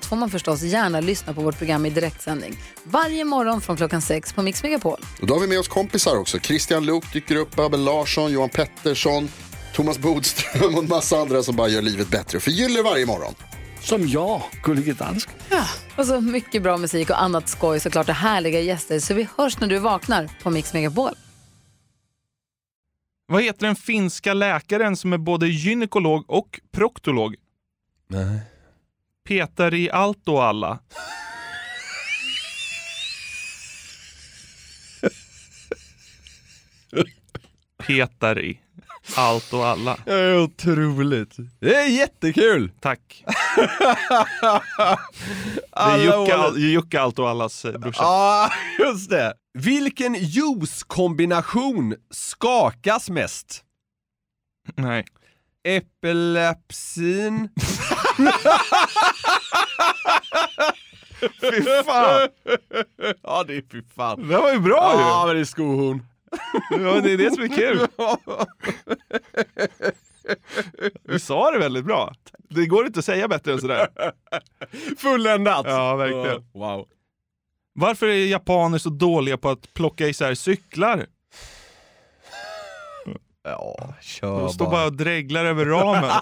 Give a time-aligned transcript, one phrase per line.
[0.00, 2.56] allt får man förstås gärna lyssna på vårt program i direktsändning.
[2.84, 5.00] Varje morgon från klockan sex på Mix Megapol.
[5.20, 6.38] Och då har vi med oss kompisar också.
[6.38, 9.28] Christian Luuk dyker upp, Abel Larsson, Johan Pettersson,
[9.74, 13.34] Thomas Bodström och en massa andra som bara gör livet bättre och förgyller varje morgon.
[13.80, 15.34] Som jag, Gullige Dansken.
[15.96, 19.00] Och så mycket bra musik och annat skoj såklart och härliga gäster.
[19.00, 21.14] Så vi hörs när du vaknar på Mix Megapol.
[23.26, 27.34] Vad heter den finska läkaren som är både gynekolog och proktolog?
[28.08, 28.40] Nej.
[29.28, 30.78] Petar i allt och alla.
[37.86, 38.60] Petar i
[39.16, 39.96] allt och alla.
[40.04, 41.36] Det är otroligt.
[41.60, 42.70] Det är jättekul!
[42.80, 43.24] Tack.
[43.56, 43.62] Det
[45.80, 48.02] är Jocke allt och allas eh, brorsa.
[48.02, 49.34] Ja, just det.
[49.58, 53.64] Vilken juicekombination skakas mest?
[54.74, 55.04] Nej.
[55.64, 57.48] Epilepsin.
[61.40, 62.28] Fy fan.
[63.22, 64.28] ja, det är fy fan.
[64.28, 65.00] Det var ju bra ju.
[65.00, 66.02] Ja, men det är skohorn.
[66.70, 67.86] Ja, det är det som är kul.
[71.02, 72.12] Du sa det väldigt bra.
[72.48, 73.88] Det går inte att säga bättre än sådär.
[74.98, 75.66] Fulländat!
[75.68, 76.44] Ja, verkligen.
[76.52, 76.86] Wow.
[77.72, 81.06] Varför är japaner så dåliga på att plocka isär cyklar?
[83.42, 86.10] Ja, kör De står bara och dreglar över ramen.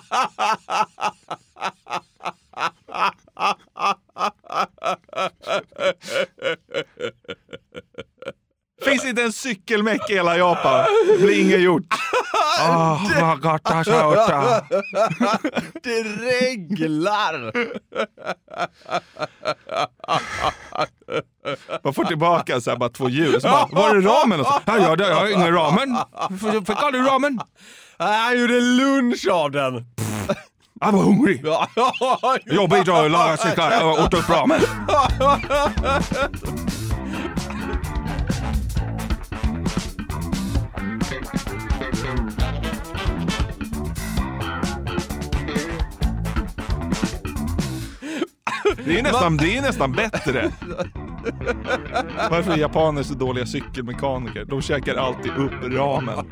[8.84, 10.84] Finns inte en cykelmäck i hela Japan.
[11.18, 11.84] Blir inget gjort.
[12.60, 12.62] Äta.
[15.82, 17.52] Det reglar!
[21.84, 23.40] Man får tillbaka så här, bara två hjul.
[23.40, 24.40] Så bara, var är ramen?
[24.40, 25.96] Och så, ja, ja, jag har ingen ramen.
[26.66, 27.40] Fick aldrig ramen.
[27.98, 29.86] Han gjorde lunch av den.
[30.80, 31.40] Jag var hungrig.
[31.44, 31.68] Ja,
[32.46, 33.70] Jobbigt att laga cyklar.
[33.70, 34.60] Jag åt upp ramen.
[48.84, 50.50] Det är nästan, det är nästan bättre.
[52.30, 54.44] Varför är japaner så dåliga cykelmekaniker?
[54.44, 56.26] De käkar alltid upp ramen.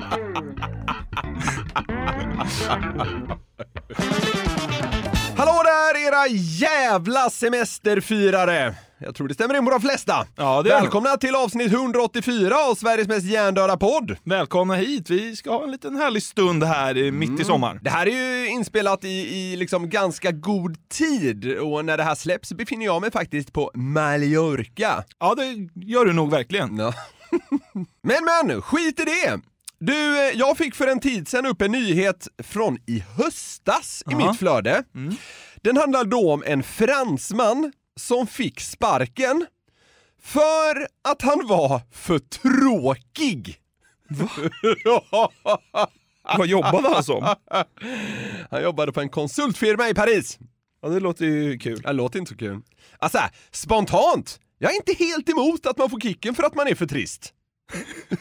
[5.39, 8.75] Hallå där era jävla semesterfirare!
[8.99, 10.27] Jag tror det stämmer in på de flesta.
[10.37, 14.17] Ja, det Välkomna till avsnitt 184 av Sveriges mest hjärndöda podd.
[14.25, 15.11] Välkomna hit.
[15.11, 17.79] Vi ska ha en liten härlig stund här eh, mitt i sommaren.
[17.83, 22.15] Det här är ju inspelat i, i liksom ganska god tid och när det här
[22.15, 25.05] släpps befinner jag mig faktiskt på Mallorca.
[25.19, 26.77] Ja, det gör du nog verkligen.
[26.77, 26.95] Ja.
[28.03, 29.41] men men, skit i det!
[29.79, 34.15] Du, eh, jag fick för en tid sedan upp en nyhet från i höstas i
[34.15, 34.29] Aha.
[34.29, 34.85] mitt flöde.
[35.63, 39.47] Den handlar då om en fransman som fick sparken
[40.23, 43.57] för att han var för tråkig.
[46.39, 47.35] Vad jobbade han som?
[48.51, 50.39] Han jobbade på en konsultfirma i Paris.
[50.83, 51.81] Ja, det låter ju kul.
[51.81, 52.61] Det låter inte så kul.
[52.99, 53.19] Alltså,
[53.51, 56.87] spontant, jag är inte helt emot att man får kicken för att man är för
[56.87, 57.33] trist.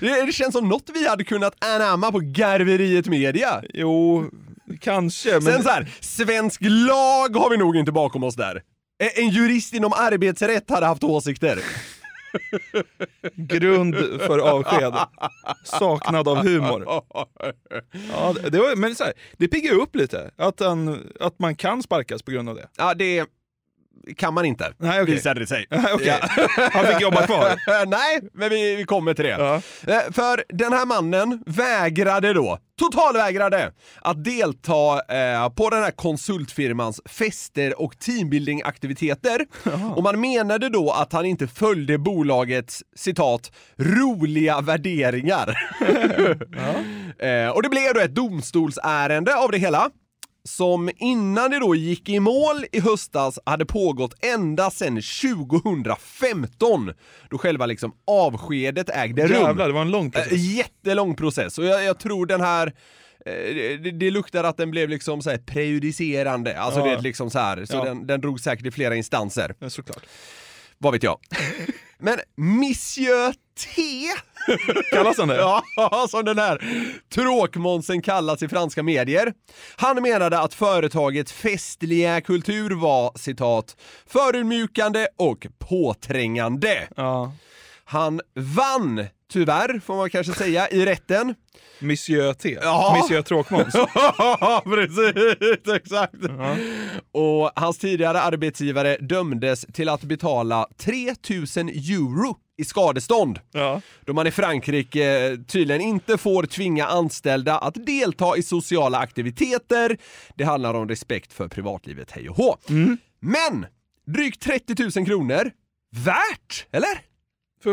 [0.00, 3.62] det, det känns som något vi hade kunnat anamma på Garveriet Media.
[3.74, 4.24] Jo,
[4.80, 5.42] kanske, men...
[5.42, 8.62] Sen så här, svensk lag har vi nog inte bakom oss där.
[9.16, 11.58] En jurist inom arbetsrätt hade haft åsikter.
[13.36, 14.94] Grund för avsked.
[15.64, 16.84] Saknad av humor.
[18.12, 20.30] Ja, det- var, men så här, det piggar upp lite.
[20.36, 22.68] Att, han, att man kan sparkas på grund av det.
[22.76, 23.26] Ja, det
[24.16, 25.14] kan man inte, Nej, okej.
[25.14, 25.66] visade det sig.
[26.04, 26.18] Ja.
[26.72, 27.86] Han fick jobba kvar.
[27.86, 29.30] Nej, men vi, vi kommer till det.
[29.30, 29.54] Ja.
[29.86, 37.00] Eh, För den här mannen vägrade då, totalvägrade, att delta eh, på den här konsultfirmans
[37.04, 39.40] fester och teambuilding-aktiviteter.
[39.94, 45.58] Och man menade då att han inte följde bolagets, citat, roliga värderingar.
[47.18, 49.90] eh, och det blev då ett domstolsärende av det hela
[50.46, 54.94] som innan det då gick i mål i höstas hade pågått ända sedan
[55.84, 56.92] 2015
[57.30, 59.32] då själva liksom avskedet ägde rum.
[59.42, 60.32] Jävlar, det var en lång process.
[60.32, 62.72] Äh, jättelång process och jag, jag tror den här
[63.82, 66.86] det, det luktar att den blev liksom så här prejudicerande, alltså Ja.
[66.86, 67.84] det är liksom så här, så Ja.
[67.84, 69.54] den, den drog säkert i flera instanser.
[69.58, 70.02] Ja, såklart.
[70.78, 71.18] Vad vet jag.
[71.98, 73.82] Men Monsieur T,
[74.92, 75.36] Kallas han det?
[75.36, 75.62] ja,
[76.10, 76.60] som den här
[77.14, 79.32] tråkmånsen kallas i franska medier.
[79.76, 83.76] Han menade att företagets festliga kultur var citat
[84.06, 86.88] förödmjukande och påträngande.
[86.96, 87.32] Ja.
[87.84, 91.34] Han vann, tyvärr får man kanske säga, i rätten.
[91.78, 92.58] Monsieur T.
[92.62, 92.96] Ja.
[92.98, 93.74] Monsieur Tråkmåns.
[94.64, 96.14] Precis, exakt.
[97.12, 103.38] Och hans tidigare arbetsgivare dömdes till att betala 3000 euro i skadestånd.
[103.52, 103.80] Ja.
[104.04, 109.98] Då man i Frankrike tydligen inte får tvinga anställda att delta i sociala aktiviteter.
[110.34, 112.56] Det handlar om respekt för privatlivet, hej och hå.
[113.20, 113.66] Men
[114.06, 115.50] drygt 30 000 kronor,
[116.04, 117.15] värt, eller?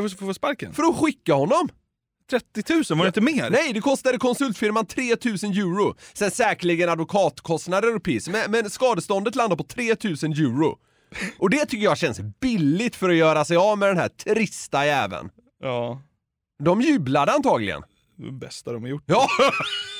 [0.01, 0.73] För att få sparken?
[0.73, 1.69] För att skicka honom.
[2.29, 3.49] 30 000, var det inte mer?
[3.49, 5.95] Nej, det kostade konsultfirman 3000 euro.
[6.13, 10.77] Sen säkerligen advokatkostnader och piss, men, men skadeståndet landar på 3000 euro.
[11.37, 14.85] Och det tycker jag känns billigt för att göra sig av med den här trista
[14.85, 15.29] jäveln.
[15.59, 16.01] Ja.
[16.63, 17.83] De jublade antagligen.
[18.15, 19.03] Det bästa de har gjort.
[19.05, 19.27] Ja,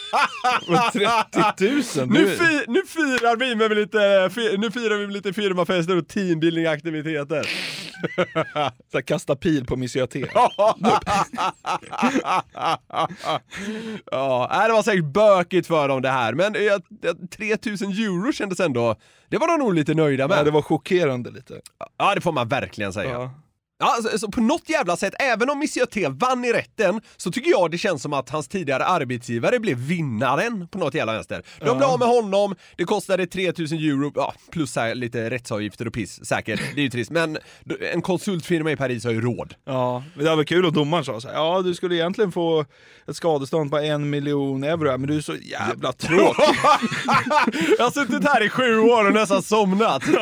[1.32, 2.08] 30 000?
[2.10, 6.08] nu, fi, nu firar vi med lite, fi, nu firar vi med lite firmafester och
[6.08, 7.44] teambuilding-aktiviteter.
[8.92, 10.20] Så här, kasta pil på Monsieur T.
[14.12, 16.80] ja, nej, det var säkert bökigt för dem det här, men eh, eh,
[17.38, 18.96] 3000 euro kändes ändå,
[19.30, 20.38] det var de nog lite nöjda med.
[20.38, 21.62] Ja, det var chockerande lite.
[21.98, 23.10] Ja, det får man verkligen säga.
[23.10, 23.32] Ja.
[23.84, 27.32] Ja, så, så på något jävla sätt, även om Monsieur T vann i rätten, så
[27.32, 31.44] tycker jag det känns som att hans tidigare arbetsgivare blev vinnaren på något jävla vänster.
[31.60, 35.94] De blev av med honom, det kostade 3000 euro, ja, plus här lite rättsavgifter och
[35.94, 36.62] piss, säkert.
[36.76, 37.38] Det är ju trist, men
[37.94, 39.56] en konsultfirma i Paris har ju råd.
[39.66, 42.32] Ja, men det var väl kul att domaren sa så här, ja du skulle egentligen
[42.32, 42.66] få
[43.08, 46.44] ett skadestånd på en miljon euro, men du är så jävla tråkig.
[47.78, 50.04] jag har suttit här i sju år och nästan somnat.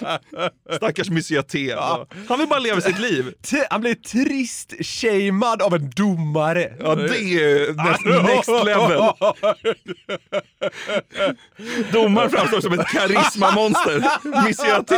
[0.76, 1.74] Stackars Monsieur T.
[2.28, 3.34] Han vill bara leva sitt liv.
[3.70, 6.72] Han blev trist shamead av en domare.
[6.80, 9.02] Ja, det är next, next level.
[11.92, 14.04] Domaren framstår som ett karismamonster.
[14.24, 14.94] Monsieur T.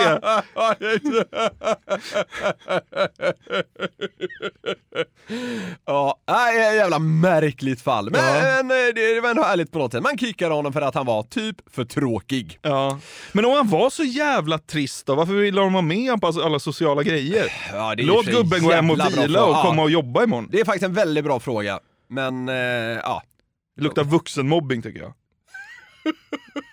[5.86, 8.10] Ja, ett jävla märkligt fall.
[8.10, 8.20] Men,
[8.66, 10.02] men eh, det, det var ändå härligt på något sätt.
[10.02, 12.58] Man kickade honom för att han var typ för tråkig.
[12.62, 12.98] Ja.
[13.32, 16.58] Men om han var så jävla trist då, varför ville de ha med på alla
[16.58, 17.52] sociala grejer?
[17.72, 20.48] Ja, Låt gubben gå hem och vila och komma och jobba imorgon.
[20.52, 21.80] Det är faktiskt en väldigt bra fråga.
[22.08, 23.22] Men, eh, ja.
[23.76, 25.12] Det luktar vuxenmobbing tycker jag.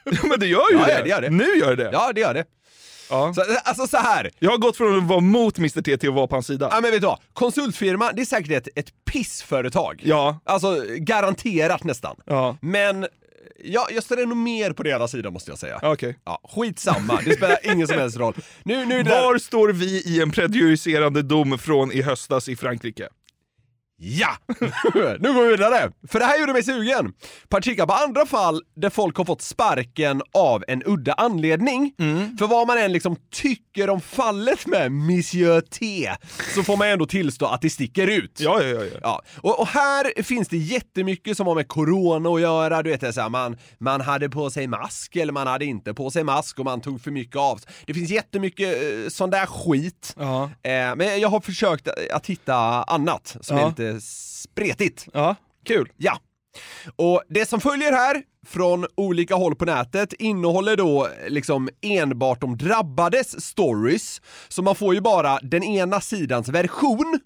[0.06, 0.92] Ja, men det gör ju Ja, det.
[0.92, 1.30] ja, det gör det.
[1.30, 1.90] Nu gör det det.
[1.94, 2.46] Ja, det gör det.
[3.10, 3.34] Ja.
[3.34, 4.32] Så, alltså så här.
[4.40, 6.68] Jag har gått från att vara mot Mr T till att vara på hans sida.
[6.72, 7.20] Ja men vet du vad?
[7.34, 10.02] Konsultfirma, det är säkert ett, ett pissföretag.
[10.06, 10.40] Ja.
[10.44, 12.16] Alltså garanterat nästan.
[12.26, 12.58] Ja.
[12.62, 13.08] Men
[13.64, 15.80] ja, jag ställer nog mer på deras sida måste jag säga.
[15.84, 16.20] Okej.
[16.26, 18.34] Ja, skitsamma, det spelar ingen som helst roll.
[18.64, 23.08] Nu, nu Var står vi i en prejudicerande dom från i höstas i Frankrike?
[24.04, 24.30] Ja!
[25.20, 25.92] nu går vi vidare!
[26.08, 27.14] För det här gjorde mig sugen
[27.64, 31.94] kika på andra fall där folk har fått sparken av en udda anledning.
[32.40, 36.12] För vad man än liksom tycker om fallet med Monsieur T,
[36.56, 38.40] så får man ändå tillstå att det sticker ut.
[38.40, 39.00] Ja, ja, ja.
[39.02, 39.22] ja.
[39.38, 42.84] Och, och här finns det jättemycket som har med corona att göra.
[42.84, 45.66] Du vet, det är så här, man, man hade på sig mask eller man hade
[45.66, 47.60] inte på sig mask och man tog för mycket av.
[47.86, 50.16] Det finns jättemycket eh, sån där skit.
[50.20, 50.44] Ja.
[50.44, 53.74] Eh, men jag har försökt att hitta annat som Ja.
[53.78, 55.08] är spretigt.
[55.14, 55.36] ja.
[55.66, 55.92] Kul.
[55.98, 56.20] Ja.
[56.96, 62.58] Och det som följer här från olika håll på nätet innehåller då liksom enbart de
[62.58, 64.22] drabbades stories.
[64.48, 67.20] Så man får ju bara den ena sidans version.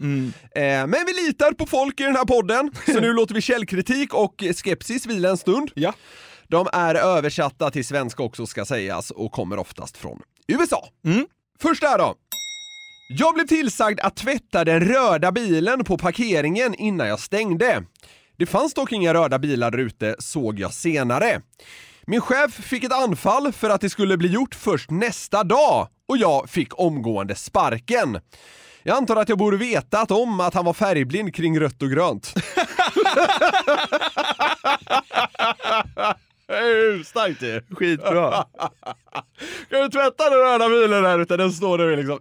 [0.55, 4.13] Eh, men vi litar på folk i den här podden, så nu låter vi källkritik
[4.13, 5.72] och skepsis vila en stund.
[5.75, 5.93] Ja.
[6.48, 10.89] De är översatta till svenska också ska sägas och kommer oftast från USA.
[11.05, 11.27] Mm.
[11.60, 12.15] Först där då.
[13.07, 17.83] Jag blev tillsagd att tvätta den röda bilen på parkeringen innan jag stängde.
[18.38, 21.41] Det fanns dock inga röda bilar där ute, såg jag senare.
[22.05, 26.17] Min chef fick ett anfall för att det skulle bli gjort först nästa dag och
[26.17, 28.19] jag fick omgående sparken.
[28.83, 32.25] Jag antar att jag borde vetat om att han var färgblind kring rött och grönt.
[37.05, 37.62] Starkt ju!
[37.75, 38.31] Skitbra.
[39.69, 41.38] Kan du tvätta den röda bilen där ute?
[41.38, 42.19] Den står där liksom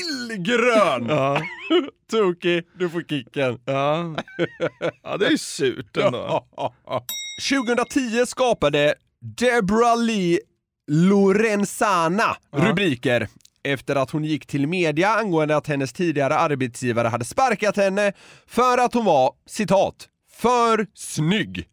[0.00, 1.06] illgrön!
[1.08, 1.42] Ja.
[2.10, 3.58] Tokig, du får kicken.
[3.64, 4.16] Ja.
[5.02, 6.44] ja, det är ju surt ändå.
[7.50, 10.38] 2010 skapade Deborah Lee
[10.86, 13.28] Lorenzana rubriker
[13.64, 18.12] efter att hon gick till media angående att hennes tidigare arbetsgivare hade sparkat henne
[18.46, 21.68] för att hon var, citat, för snygg.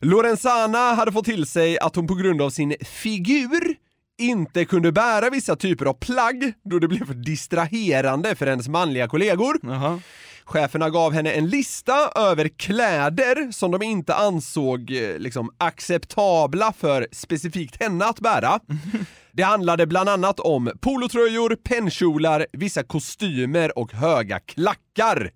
[0.00, 3.85] Lorenzana hade fått till sig att hon på grund av sin figur
[4.18, 9.08] inte kunde bära vissa typer av plagg då det blev för distraherande för hennes manliga
[9.08, 9.56] kollegor.
[9.62, 10.00] Jaha.
[10.44, 17.06] Cheferna gav henne en lista över kläder som de inte ansåg eh, liksom, acceptabla för
[17.12, 18.60] specifikt henne att bära.
[19.32, 25.30] Det handlade bland annat om polotröjor, pennkjolar, vissa kostymer och höga klackar.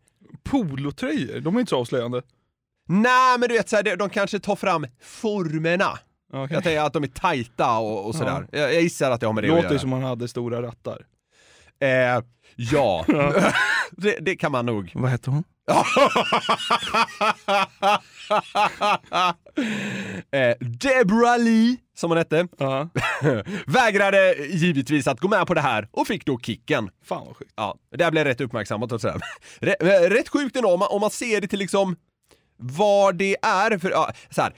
[0.45, 2.23] Polotröjor, de är inte så avslöjande.
[2.89, 5.99] Nej, men du vet, så här, de- de kanske tar fram formerna.
[6.33, 6.49] Okej.
[6.55, 8.47] Jag tänker att de är tajta och, och sådär.
[8.53, 9.73] Jag, jag gissar att det har med det att Låter göra.
[9.73, 11.07] ju som man hade stora rattar.
[11.81, 12.23] Eh,
[12.57, 13.05] ja,
[13.91, 14.91] det, det kan man nog.
[14.95, 15.45] Vad hette hon?
[20.33, 22.89] eh, Deborah Lee, som hon hette, Ja.
[23.67, 26.91] vägrade givetvis att gå med på det här och fick då kicken.
[27.05, 27.53] Fan vad sjukt.
[27.57, 29.21] Ja, det här blev rätt uppmärksammat och sådär.
[29.61, 29.83] Rätt,
[30.13, 31.97] rätt sjukt ändå om man, om man ser det till liksom
[32.57, 34.53] vad det är för, ja, så här.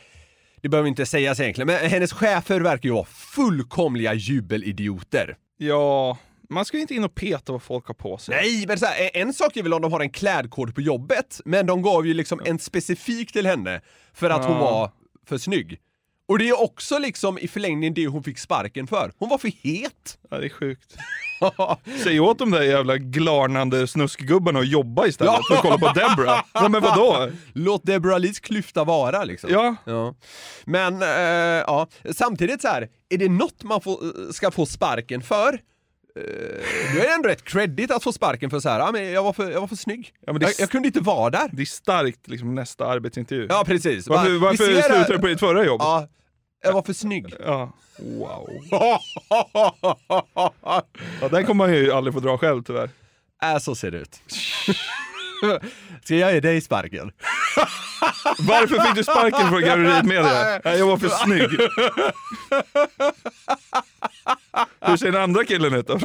[0.63, 5.37] Det behöver inte sägas egentligen, men hennes chefer verkar ju vara fullkomliga jubelidioter.
[5.57, 6.19] Ja,
[6.51, 8.35] man ska ju inte in och peta vad folk har på sig.
[8.35, 11.41] Nej, men så här, en sak är väl om de har en klädkod på jobbet,
[11.45, 13.81] men de gav ju liksom en specifik till henne
[14.13, 14.61] för att hon Ja.
[14.61, 14.91] var
[15.27, 15.79] för snygg.
[16.33, 19.13] Och det är också liksom i förlängningen det hon fick sparken för.
[19.19, 20.19] Hon var för het.
[20.31, 20.97] Ja, det är sjukt.
[22.05, 26.45] Säg åt de där jävla glarnande snuskgubbarna att jobba istället för att kolla på Debra.
[26.53, 27.31] Ja, men vadå?
[27.53, 29.51] Låt Deborah Lees klyfta vara liksom.
[29.53, 30.15] Ja, Ja.
[30.65, 31.09] Men, eh,
[31.67, 36.23] ja, samtidigt så här, är det något man får, ska få sparken för, eh,
[36.95, 39.23] då är det ändå rätt credit att få sparken för så här, ja, men jag,
[39.23, 40.13] var för, jag var för snygg.
[40.27, 41.49] Ja, det jag, jag kunde inte vara där.
[41.53, 43.47] det är starkt liksom nästa arbetsintervju.
[43.51, 44.09] Ja, precis.
[44.09, 45.81] varför Va- varför slutade du på ditt förra jobb?
[45.81, 46.09] Ja,
[46.63, 47.35] jag var för snygg.
[47.41, 47.73] Ja.
[47.99, 48.49] Wow.
[51.21, 52.91] Ja, den kommer man ju aldrig få dra själv tyvärr.
[53.43, 54.21] Äh, så ser det ut.
[56.05, 57.13] Ska jag ge dig sparken?
[58.39, 60.61] Varför fick du sparken från Garuriet Media?
[60.79, 61.51] Jag var för snygg.
[64.81, 65.99] Hur ser den andra killen ut då?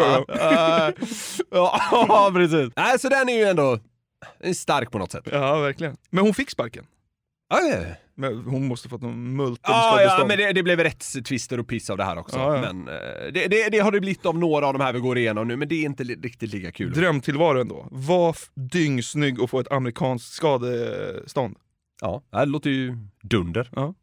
[1.52, 2.74] ja, precis.
[2.76, 3.80] Nej, så den är ju ändå
[4.56, 5.28] stark på något sätt.
[5.32, 5.98] Ja, verkligen.
[6.10, 6.86] Men hon fick sparken.
[7.50, 7.80] Ja, ja,
[8.16, 11.89] Men hon måste fått någon multum Ja, ja men det, det blev rättstvister och piss
[11.89, 12.38] av det här också.
[12.38, 12.62] Ja, ja.
[12.62, 12.94] Men eh,
[13.34, 15.56] det, det, det har det blivit av några av de här vi går igenom nu,
[15.56, 16.94] men det är inte li- riktigt lika kul.
[16.94, 17.88] Drömtillvaron då.
[17.92, 18.36] Var
[18.72, 21.56] dyngsnygg och få ett amerikanskt skadestånd.
[22.01, 23.70] Ja, det låter ju dunder.
[23.75, 23.94] Ja.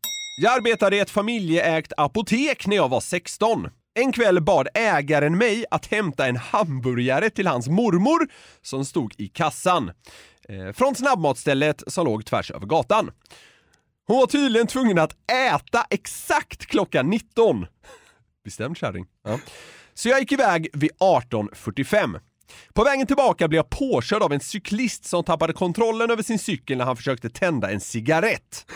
[0.42, 3.68] Jag arbetade i ett familjeägt apotek när jag var 16.
[3.96, 8.28] En kväll bad ägaren mig att hämta en hamburgare till hans mormor
[8.62, 9.90] som stod i kassan.
[10.48, 13.10] Eh, från snabbmatsstället som låg tvärs över gatan.
[14.06, 15.16] Hon var tydligen tvungen att
[15.52, 17.66] äta exakt klockan 19.
[18.44, 19.06] Bestämd kärring.
[19.24, 19.38] Ja.
[19.94, 22.20] Så jag gick iväg vid 18.45.
[22.72, 26.78] På vägen tillbaka blev jag påkörd av en cyklist som tappade kontrollen över sin cykel
[26.78, 28.66] när han försökte tända en cigarett.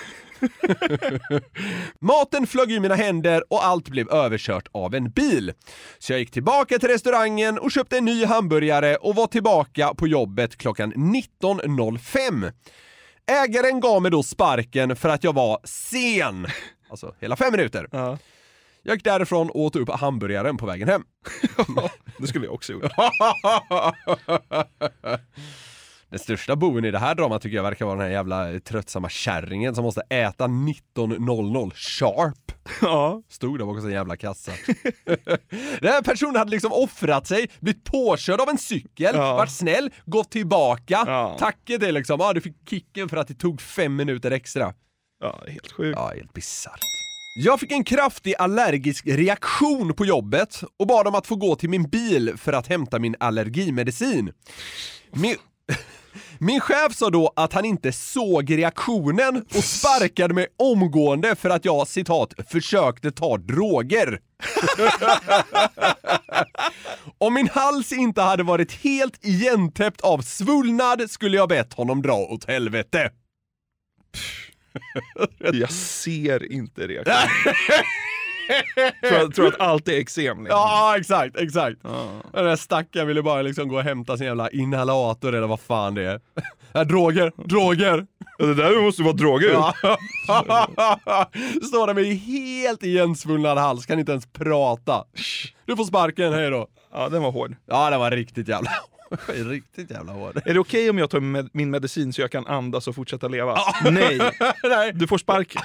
[2.00, 5.52] Maten flög i mina händer och allt blev överkört av en bil.
[5.98, 10.06] Så jag gick tillbaka till restaurangen och köpte en ny hamburgare och var tillbaka på
[10.06, 12.52] jobbet klockan 19.05.
[13.26, 16.46] Ägaren gav mig då sparken för att jag var sen.
[16.90, 17.88] Alltså hela fem minuter.
[17.92, 18.18] Ja.
[18.82, 21.02] Jag gick därifrån och åt upp hamburgaren på vägen hem.
[22.18, 22.82] Det skulle jag också gjort.
[26.10, 29.08] Den största boven i det här dramat tycker jag verkar vara den här jävla tröttsamma
[29.08, 32.52] kärringen som måste äta 19.00 sharp.
[32.80, 33.22] Ja.
[33.28, 34.52] Stod där bakom sin jävla kassa.
[35.80, 39.36] Den här personen hade liksom offrat sig, blivit påkörd av en cykel, Ja.
[39.36, 41.02] varit snäll, gått tillbaka.
[41.06, 41.36] Ja.
[41.38, 44.74] Tacket är liksom, ja du fick kicken för att det tog fem minuter extra.
[45.20, 45.98] ja, helt sjukt.
[45.98, 46.80] Ja, helt bisarrt.
[47.44, 51.70] Jag fick en kraftig allergisk reaktion på jobbet och bad om att få gå till
[51.70, 54.32] min bil för att hämta min allergimedicin.
[55.12, 55.36] Min,
[56.38, 61.64] min chef sa då att han inte såg reaktionen och sparkade mig omgående för att
[61.64, 64.20] jag citat försökte ta droger.
[67.18, 72.16] Om min hals inte hade varit helt igentäppt av svullnad skulle jag bett honom dra
[72.16, 73.10] åt helvete.
[75.52, 77.54] Jag ser inte reaktionen.
[79.08, 80.38] tror, tror att allt är eksem.
[80.38, 80.46] Liksom.
[80.60, 81.76] Ja, exakt, exakt.
[81.82, 82.06] Ja.
[82.32, 85.94] Den där stackaren ville bara liksom gå och hämta sin jävla inhalator eller vad fan
[85.94, 86.20] det är.
[86.72, 88.06] Ja, droger, droger!
[88.38, 89.48] Ja, Det där måste vara droger.
[89.50, 89.74] Ja.
[91.68, 95.04] Står där med helt igensvullnad hals, kan inte ens prata.
[95.66, 96.68] Du får sparken, hej då.
[96.92, 97.56] Ja, den var hård.
[97.66, 98.70] Ja, det var riktigt jävla
[99.26, 100.42] Riktigt jävla hård.
[100.44, 103.28] Är det okej om jag tar med min medicin så jag kan andas och fortsätta
[103.28, 103.58] leva?
[103.90, 104.18] Nej,
[104.62, 104.92] Nej.
[104.94, 105.62] du får sparken.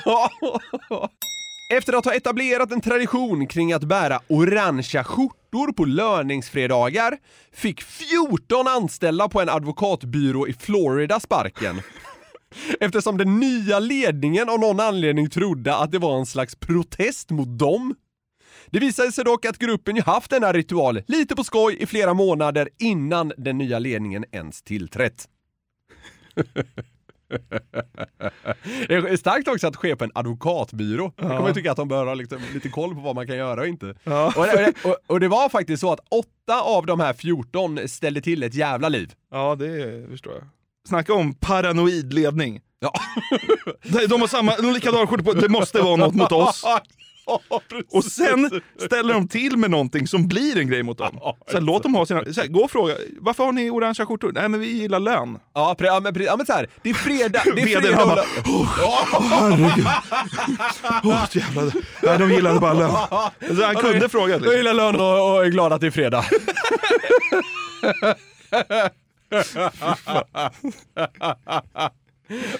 [1.70, 7.17] Efter att ha etablerat en tradition kring att bära orangea skjortor skjortor på löningsfredagar
[7.51, 11.82] fick 14 anställda på en advokatbyrå i Florida sparken.
[12.79, 17.60] Eftersom den nya ledningen av någon anledning trodde att det var en slags protest mot
[17.60, 17.96] dem.
[18.67, 22.13] Det visade sig dock att gruppen ju haft denna ritual lite på skoj i flera
[22.13, 25.27] månader innan den nya ledningen ens tillträtt.
[28.88, 31.12] Det är starkt också att ske på en advokatbyrå.
[31.15, 33.38] Jag kommer jag tycka att de bör ha liksom lite koll på vad man kan
[33.38, 33.96] göra och inte.
[34.03, 34.34] Ja.
[34.38, 38.22] Och, det, och, och det var faktiskt så att åtta av de här 14 ställde
[38.22, 39.13] till ett jävla liv.
[39.32, 40.44] Ja, det förstår jag.
[40.88, 42.62] Snacka om paranoid ledning.
[42.80, 42.94] Ja.
[43.84, 46.63] De de har samma, de har likadana skjortor på, det måste vara något mot oss.
[47.92, 51.20] Och sen ställer de till med någonting som blir en grej mot dem.
[51.22, 54.06] Så här, låt dem ha sina, så här, gå och fråga, varför har ni orangea
[54.06, 54.32] skjortor?
[54.36, 55.39] Nej men vi gillar lön.
[55.53, 57.42] Ja, pre, ja, men, pre, ja men så här, det är fredag.
[57.56, 59.86] Det är fredag han bara, lö- Åh herregud.
[61.03, 61.72] Åh jävlar.
[62.01, 62.92] Nej de gillade bara lön.
[63.58, 64.38] Så han kunde fråga.
[64.38, 64.56] Liksom.
[64.58, 66.25] gillar lön och, och är glad att det är fredag.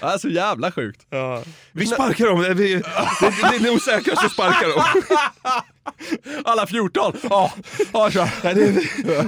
[0.00, 1.06] Ja, så jävla sjukt.
[1.10, 1.42] Ja.
[1.72, 2.78] Vi sparkar dem, vi, det,
[3.20, 4.84] det, det är nog säkrast att sparka dem.
[6.44, 7.16] Alla 14!
[7.22, 7.52] Ja,
[7.92, 8.28] ja kör.
[8.44, 8.70] Nej, det,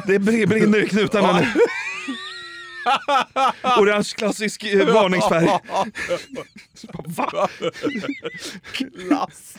[0.06, 1.46] det br- brinner i knutarna nu.
[3.62, 4.86] Orange klassisk eh,
[6.84, 7.16] varningsfärg.
[7.16, 7.48] Va?
[8.72, 9.56] Klass.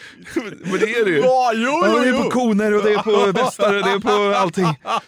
[0.64, 1.18] Men det är det ju.
[1.18, 2.30] Ja, jo, Ja, jo, det är på jo.
[2.30, 4.66] koner och det är på västar och det är på allting.
[4.66, 5.02] Är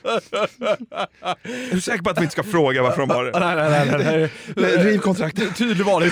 [1.73, 3.39] du säker på att vi inte ska fråga varför de har det?
[3.39, 3.85] Nej, nej, nej.
[4.03, 4.77] nej, nej.
[4.83, 5.55] Riv kontraktet.
[5.57, 6.05] Tydlig alla,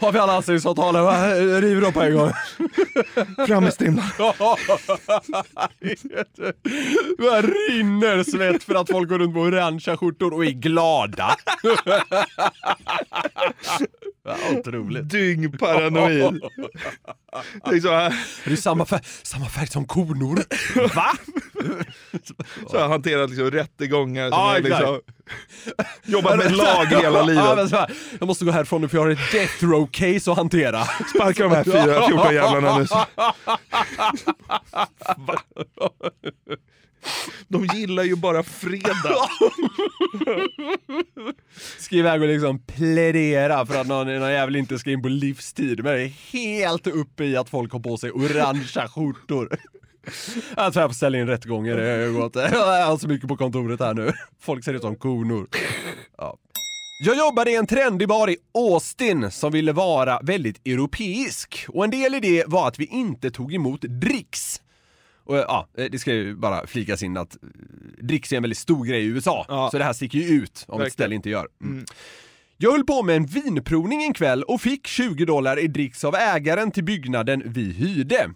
[0.00, 0.94] har vi alla anställningsavtal?
[0.94, 1.26] Va?
[1.60, 2.32] Riv dem på en gång.
[3.46, 4.04] Fram med strimlan.
[7.18, 11.36] Det rinner svett för att folk går runt med orangea skjortor och är glada.
[14.24, 15.08] Ja, otroligt.
[15.10, 16.40] Dyngparanoid.
[17.70, 20.44] Det är så här, Det är samma färg, samma färg som konor.
[20.94, 21.12] Va?
[22.70, 24.30] så här hanterat liksom rättegångar.
[24.30, 24.80] Som Ja, är exakt.
[24.80, 25.00] liksom,
[26.04, 27.72] jobbat med lag hela Ja, livet.
[27.72, 30.84] här, jag måste gå härifrån nu för jag har ett death row case att hantera.
[30.84, 32.86] Sparka de här fyra, 14 jävlarna nu.
[37.48, 39.28] De gillar ju bara fredag.
[41.78, 45.84] Ska iväg och liksom plädera för att någon, någon jävel inte ska in på livstid.
[45.84, 49.58] Men är helt uppe i att folk har på sig orangea skjortor.
[50.56, 51.76] Jag tror jag får ställa in rättegångar.
[51.76, 52.34] Det har gått.
[52.34, 54.12] Jag har så mycket på kontoret här nu.
[54.40, 55.46] Folk ser ut som konor.
[56.18, 56.36] Ja.
[57.06, 61.66] Jag jobbade i en trendig bar i Austin som ville vara väldigt europeisk.
[61.68, 64.60] Och en del i det var att vi inte tog emot dricks.
[65.24, 67.48] Och ja, det ska ju bara flikas in att eh,
[67.98, 69.44] dricks är en väldigt stor grej i USA.
[69.48, 69.68] Ja.
[69.70, 70.90] Så det här sticker ju ut om ett Verkligen.
[70.90, 71.48] ställe inte gör.
[71.62, 71.84] Mm.
[72.56, 76.14] Jag höll på med en vinprovning en kväll och fick 20 dollar i dricks av
[76.14, 78.30] ägaren till byggnaden vi hyrde.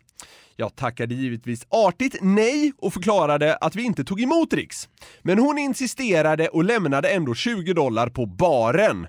[0.56, 4.88] Jag tackade givetvis artigt nej och förklarade att vi inte tog emot dricks.
[5.22, 9.06] Men hon insisterade och lämnade ändå 20 dollar på baren.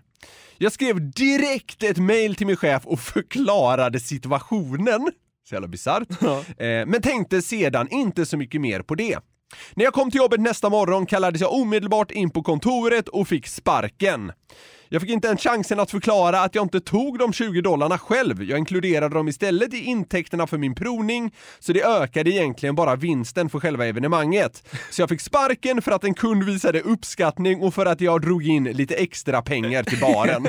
[0.57, 5.11] Jag skrev direkt ett mail till min chef och förklarade situationen.
[5.49, 6.07] Så jävla bisarrt.
[6.57, 9.19] Eh, men tänkte sedan inte så mycket mer på det.
[9.73, 13.47] När jag kom till jobbet nästa morgon kallades jag omedelbart in på kontoret och fick
[13.47, 14.31] sparken.
[14.91, 18.43] Jag fick inte ens chansen att förklara att jag inte tog de 20 dollarna själv.
[18.43, 23.49] Jag inkluderade dem istället i intäkterna för min provning, så det ökade egentligen bara vinsten
[23.49, 24.69] för själva evenemanget.
[24.91, 28.47] Så jag fick sparken för att en kund visade uppskattning och för att jag drog
[28.47, 30.47] in lite extra pengar till baren.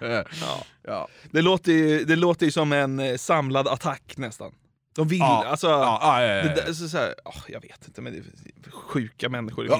[0.82, 1.08] ja.
[1.30, 4.52] Det låter, ju, det låter som en eh, samlad attack nästan.
[4.98, 5.44] De vill, Ja.
[5.46, 5.66] alltså...
[5.66, 6.54] Ja, ja, ja, ja.
[6.54, 9.66] Där, så, så här, åh, jag vet inte, men det är sjuka människor.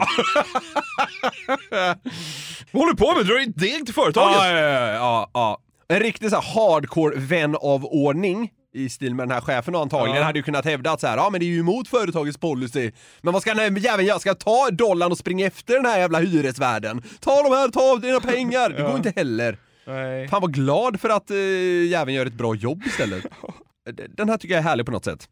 [2.71, 3.27] Vad håller du på med?
[3.27, 4.37] Drar in deg till företaget?
[4.37, 5.59] Ja, ja, ja, ja, ja.
[5.89, 10.17] En riktig så här hardcore vän av ordning i stil med den här chefen antagligen
[10.21, 10.25] Ja.
[10.25, 12.91] hade ju kunnat hävda att så här, ja men det är ju emot företagets policy.
[13.21, 14.19] Men vad ska den här jäveln göra?
[14.19, 17.03] Ska jag ta dollarn och springa efter den här jävla hyresvärden?
[17.21, 18.69] Ta de här, ta dina pengar!
[18.71, 19.59] Det går inte heller.
[19.87, 20.29] Nej.
[20.29, 23.25] Fan var glad för att uh, jäveln gör ett bra jobb istället.
[23.93, 25.29] Den här tycker jag är härlig på något sätt.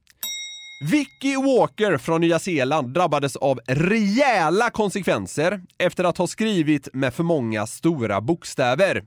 [0.80, 7.22] Vicky Walker från Nya Zeeland drabbades av rejäla konsekvenser efter att ha skrivit med för
[7.22, 9.04] många stora bokstäver.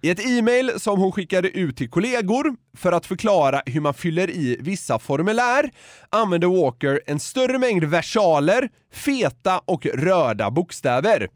[0.00, 4.30] I ett e-mail som hon skickade ut till kollegor för att förklara hur man fyller
[4.30, 5.70] i vissa formulär
[6.10, 11.28] använde Walker en större mängd versaler, feta och röda bokstäver.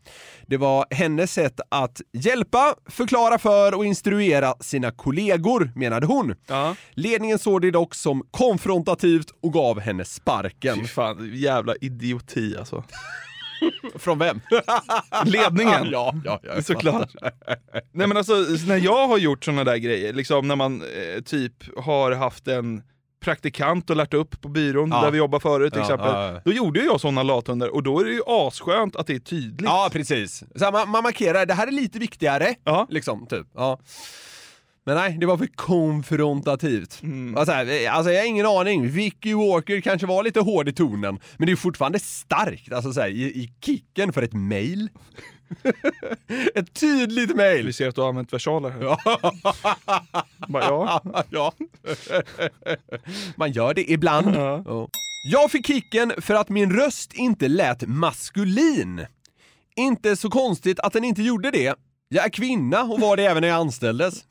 [0.48, 6.34] Det var hennes sätt att hjälpa, förklara för och instruera sina kollegor, menade hon.
[6.46, 6.76] Ja.
[6.90, 10.76] Ledningen såg det dock som konfrontativt och gav henne sparken.
[10.80, 12.84] Fy fan, jävla idioti alltså.
[13.94, 14.40] Från vem?
[15.24, 15.86] Ledningen.
[15.90, 17.10] ja, ja, ja, Såklart.
[17.92, 18.34] Nej men alltså,
[18.66, 22.82] när jag har gjort såna där grejer, liksom när man eh, typ har haft en
[23.20, 25.02] praktikant och lärt upp på byrån Ja.
[25.02, 26.08] där vi jobbar förut till Ja, exempel.
[26.34, 26.40] ja.
[26.44, 29.64] Då gjorde jag sådana lathundar och då är det ju asskönt att det är tydligt.
[29.70, 30.42] Ja, precis.
[30.54, 32.54] Så här, man, man markerar, det här är lite viktigare.
[32.64, 32.86] Ja.
[32.90, 33.46] Liksom, typ.
[33.54, 33.78] Ja.
[34.88, 37.02] Men nej, det var för konfrontativt.
[37.02, 37.36] Mm.
[37.36, 38.88] Alltså, här, alltså jag har ingen aning.
[38.88, 43.00] Vicky Walker kanske var lite hård i tonen, men det är fortfarande starkt alltså, så
[43.00, 44.88] här, i, i kicken för ett mail.
[46.54, 47.74] ett tydligt Vi mail.
[47.74, 48.80] ser att du har använt versaler här.
[50.48, 51.02] Bara, ja.
[51.30, 51.52] ja.
[53.36, 54.36] Man gör det ibland.
[54.36, 54.62] Ja.
[54.66, 54.88] Ja.
[55.32, 59.06] Jag fick kicken för att min röst inte lät maskulin.
[59.76, 61.74] Inte så konstigt att den inte gjorde det.
[62.08, 64.24] Jag är kvinna och var det även när jag anställdes.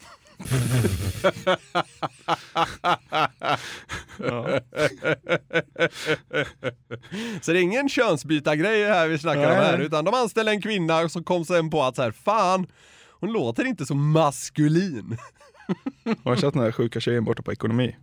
[7.42, 9.66] Så det är ingen könsbytargrej här vi snackar om Nej.
[9.66, 12.68] här, utan de anställde en kvinna som kom sen på att så här, fan,
[13.20, 15.18] hon låter inte så maskulin.
[16.24, 17.96] Har du sett den där sjuka tjejen borta på ekonomi?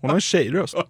[0.00, 0.74] Hon har en tjejröst.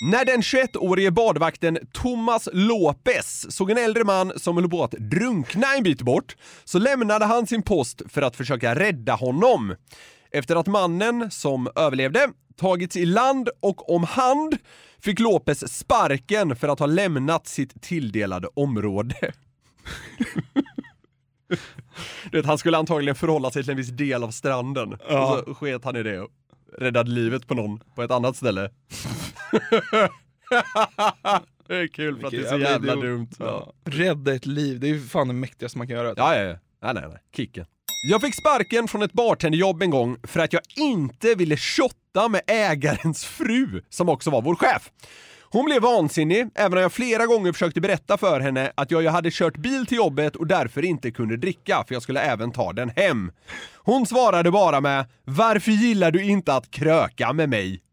[0.00, 5.74] När den 21-årige badvakten Thomas Lopez såg en äldre man som höll på att drunkna
[5.76, 9.74] en bit bort så lämnade han sin post för att försöka rädda honom.
[10.30, 14.56] Efter att mannen, som överlevde, tagits i land och om hand
[15.00, 19.14] fick Lopez sparken för att ha lämnat sitt tilldelade område.
[22.30, 24.92] Du vet, han skulle antagligen förhålla sig till en viss del av stranden.
[24.92, 24.98] Och
[25.46, 26.26] så sket han i det
[26.78, 28.70] räddade livet på någon på ett annat ställe.
[31.66, 33.30] det är kul för att det är så jävla dumt.
[33.38, 33.72] Ja.
[33.84, 36.14] Rädda ett liv, det är ju fan det mäktigaste man kan göra.
[36.16, 36.58] Ja, ja, ja.
[36.82, 37.18] Nej, nej, nej.
[37.36, 37.66] Kicken.
[38.10, 42.40] Jag fick sparken från ett bartenderjobb en gång för att jag inte ville shotta med
[42.46, 44.90] ägarens fru, som också var vår chef.
[45.50, 49.08] Hon blev vansinnig, även om jag flera gånger försökte berätta för henne att jag ju
[49.08, 52.72] hade kört bil till jobbet och därför inte kunde dricka, för jag skulle även ta
[52.72, 53.32] den hem.
[53.76, 57.82] Hon svarade bara med “Varför gillar du inte att kröka med mig?”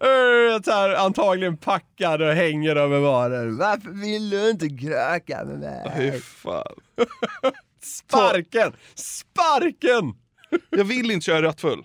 [0.00, 3.56] Eh, så här, antagligen packad och hänger över baren.
[3.56, 5.92] Varför vill du inte kröka med mig?
[5.96, 6.74] Fy fan.
[7.82, 8.72] Sparken!
[8.94, 10.14] Sparken!
[10.70, 11.84] Jag vill inte köra rattfull.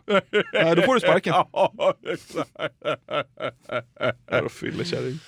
[0.54, 1.34] Nej, då får du sparken.
[1.54, 2.50] Ja, exakt.
[4.60, 5.20] Fyllekärring.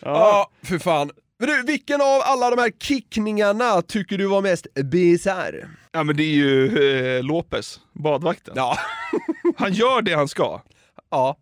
[0.00, 1.10] Ja, för fan.
[1.38, 5.68] Men du, vilken av alla de här kickningarna tycker du var mest bisarr?
[5.92, 6.78] Ja men det är ju
[7.16, 8.54] eh, Lopez, badvakten.
[8.56, 8.78] Ja.
[9.56, 10.62] Han gör det han ska.
[11.10, 11.36] Ja.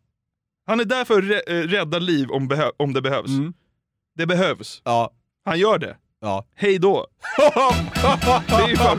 [0.67, 3.29] Han är där för att rä- eh, rädda liv om, behö- om det behövs.
[3.29, 3.53] Mm.
[4.17, 4.83] Det behövs.
[4.85, 5.11] Ja.
[5.45, 5.97] Han gör det.
[6.21, 6.47] Ja.
[6.55, 7.07] Hej då.
[7.37, 8.99] Det är ju fan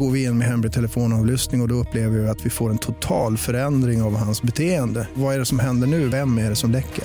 [0.00, 2.78] Går vi in med hemlig telefonavlyssning och, och då upplever vi att vi får en
[2.78, 5.08] total förändring av hans beteende.
[5.14, 6.08] Vad är det som händer nu?
[6.08, 7.04] Vem är det som läcker?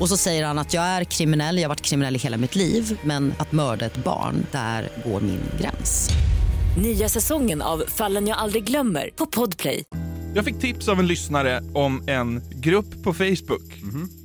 [0.00, 2.54] Och så säger han att jag är kriminell, jag har varit kriminell i hela mitt
[2.54, 6.10] liv men att mörda ett barn, där går min gräns.
[6.82, 9.84] Nya säsongen av Fallen jag aldrig glömmer på Podplay.
[10.34, 13.82] Jag fick tips av en lyssnare om en grupp på Facebook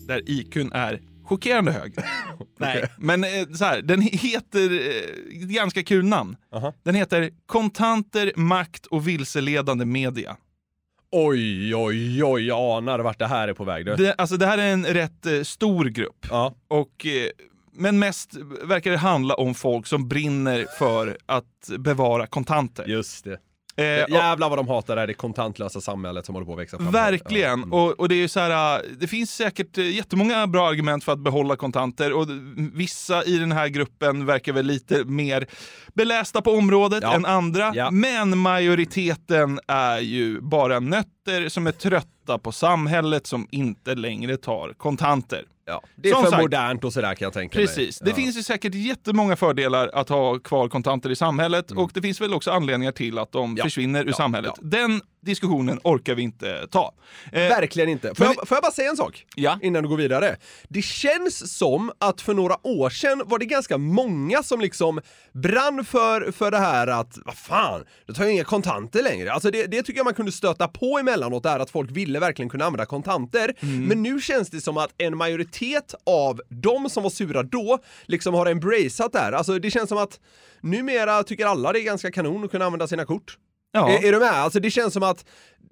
[0.08, 1.96] där IQn är chockerande hög.
[2.60, 6.36] Nej, men eh, så här, den heter, eh, ganska kul namn.
[6.56, 6.74] Aha.
[6.84, 10.38] Den heter Kontanter, makt och vilseledande media.
[11.16, 13.86] Oj, oj, oj, jag anar vart det här är på väg.
[13.86, 13.96] Du.
[13.96, 16.28] Det, alltså det här är en rätt eh, stor grupp.
[16.30, 16.54] Ja.
[16.68, 17.30] Och, eh,
[17.72, 22.86] men mest verkar det handla om folk som brinner för att bevara kontanter.
[22.88, 23.38] Just det.
[23.76, 26.60] Eh, och- Jävlar vad de hatar det här det kontantlösa samhället som håller på att
[26.60, 26.92] växa fram.
[26.92, 27.48] Verkligen.
[27.50, 27.54] Ja.
[27.54, 27.74] Mm.
[27.74, 31.12] Och, och det är så här, äh, det finns säkert äh, jättemånga bra argument för
[31.12, 32.28] att behålla kontanter och
[32.74, 35.48] vissa i den här gruppen verkar väl lite mer
[35.94, 37.14] belästa på området Ja.
[37.16, 37.72] än andra.
[37.76, 37.92] Ja.
[37.92, 44.74] Men majoriteten är ju bara nötter som är trötta på samhället som inte längre tar
[44.78, 45.44] kontanter.
[45.66, 45.82] Ja.
[45.96, 48.02] Det är Som för sagt- modernt och sådär kan jag tänka Precis.
[48.02, 48.10] mig.
[48.12, 52.22] Det finns ju säkert jättemånga fördelar att ha kvar kontanter i samhället och det finns
[52.22, 53.58] väl också anledningar till att de Mm.
[53.58, 53.64] Ja.
[53.64, 54.54] försvinner ur samhället.
[54.62, 56.94] Den diskussionen orkar vi inte ta.
[57.32, 58.16] Eh, Verkligen inte.
[58.16, 59.26] Får Men- jag, får jag bara säga en sak?
[59.36, 59.60] Ja.
[59.62, 60.36] Innan du går vidare.
[60.70, 65.02] Det känns som att för några år sedan var det ganska många som liksom
[65.34, 69.32] brann för, för det här att, vad fan, du tar ju inga kontanter längre.
[69.34, 72.50] Alltså det, det tycker jag man kunde stöta på emellanåt, där att folk ville verkligen
[72.50, 73.54] kunna använda kontanter.
[73.60, 73.84] Mm.
[73.86, 78.34] Men nu känns det som att en majoritet av de som var sura då, liksom
[78.34, 79.32] har embraceat det här.
[79.32, 80.20] Alltså det känns som att
[80.62, 83.38] numera tycker alla det är ganska kanon att kunna använda sina kort.
[83.74, 83.90] Ja.
[83.90, 84.32] Är, är du med?
[84.32, 85.26] Alltså det känns som att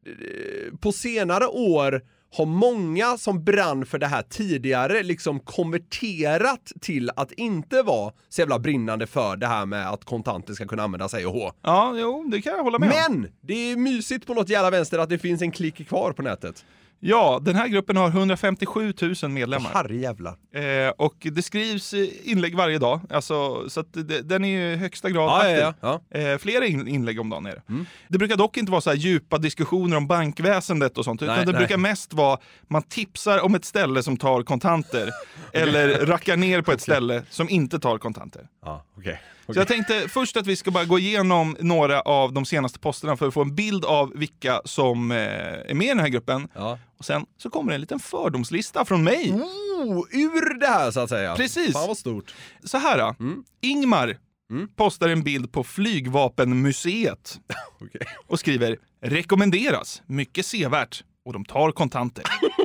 [0.05, 2.01] eh, på senare år
[2.33, 8.41] har många som brann för det här tidigare liksom konverterat till att inte vara så
[8.41, 11.51] jävla brinnande för det här med att kontanter ska kunna användas hej och hå.
[11.61, 13.21] Ja, jo, det kan jag hålla med om.
[13.21, 16.21] Men det är mysigt på något jävla vänster att det finns en klick kvar på
[16.21, 16.65] nätet.
[17.03, 19.69] Ja, den här gruppen har 157 000 medlemmar.
[19.73, 20.35] Herrejävlar.
[20.53, 25.09] Eh, och det skrivs eh, inlägg varje dag, alltså, så det, den är ju högsta
[25.09, 25.57] grad Ja, aktiv.
[25.57, 26.01] ja, ja.
[26.09, 26.19] ja.
[26.19, 27.61] Eh, flera in, inlägg om dagen är det.
[27.69, 27.85] Mm.
[28.07, 31.45] Det brukar dock inte vara så här djupa diskussioner om bankväsendet och sånt, utan Nej,
[31.45, 31.59] det nej.
[31.59, 35.09] brukar mest vara man tipsar om ett ställe som tar kontanter,
[35.53, 38.47] eller rackar ner på ett ställe som inte tar kontanter.
[38.65, 39.21] Ja, okej.
[39.53, 43.17] Så jag tänkte först att vi ska bara gå igenom några av de senaste posterna
[43.17, 46.47] för att få en bild av vilka som eh, är med i den här gruppen.
[46.55, 46.79] Ja.
[46.99, 49.31] Och sen så kommer det en liten fördomslista från mig.
[49.31, 51.35] Oh, ur det här så att säga.
[51.35, 51.73] Precis.
[51.73, 52.33] Fan vad stort.
[52.63, 53.15] Så här.
[53.19, 53.43] Mm.
[53.61, 54.17] Ingmar
[54.51, 54.67] Mm.
[54.75, 57.39] postar en bild på Flygvapenmuseet
[57.81, 58.01] Okej.
[58.27, 62.23] och skriver rekommenderas, mycket sevärt och de tar kontanter.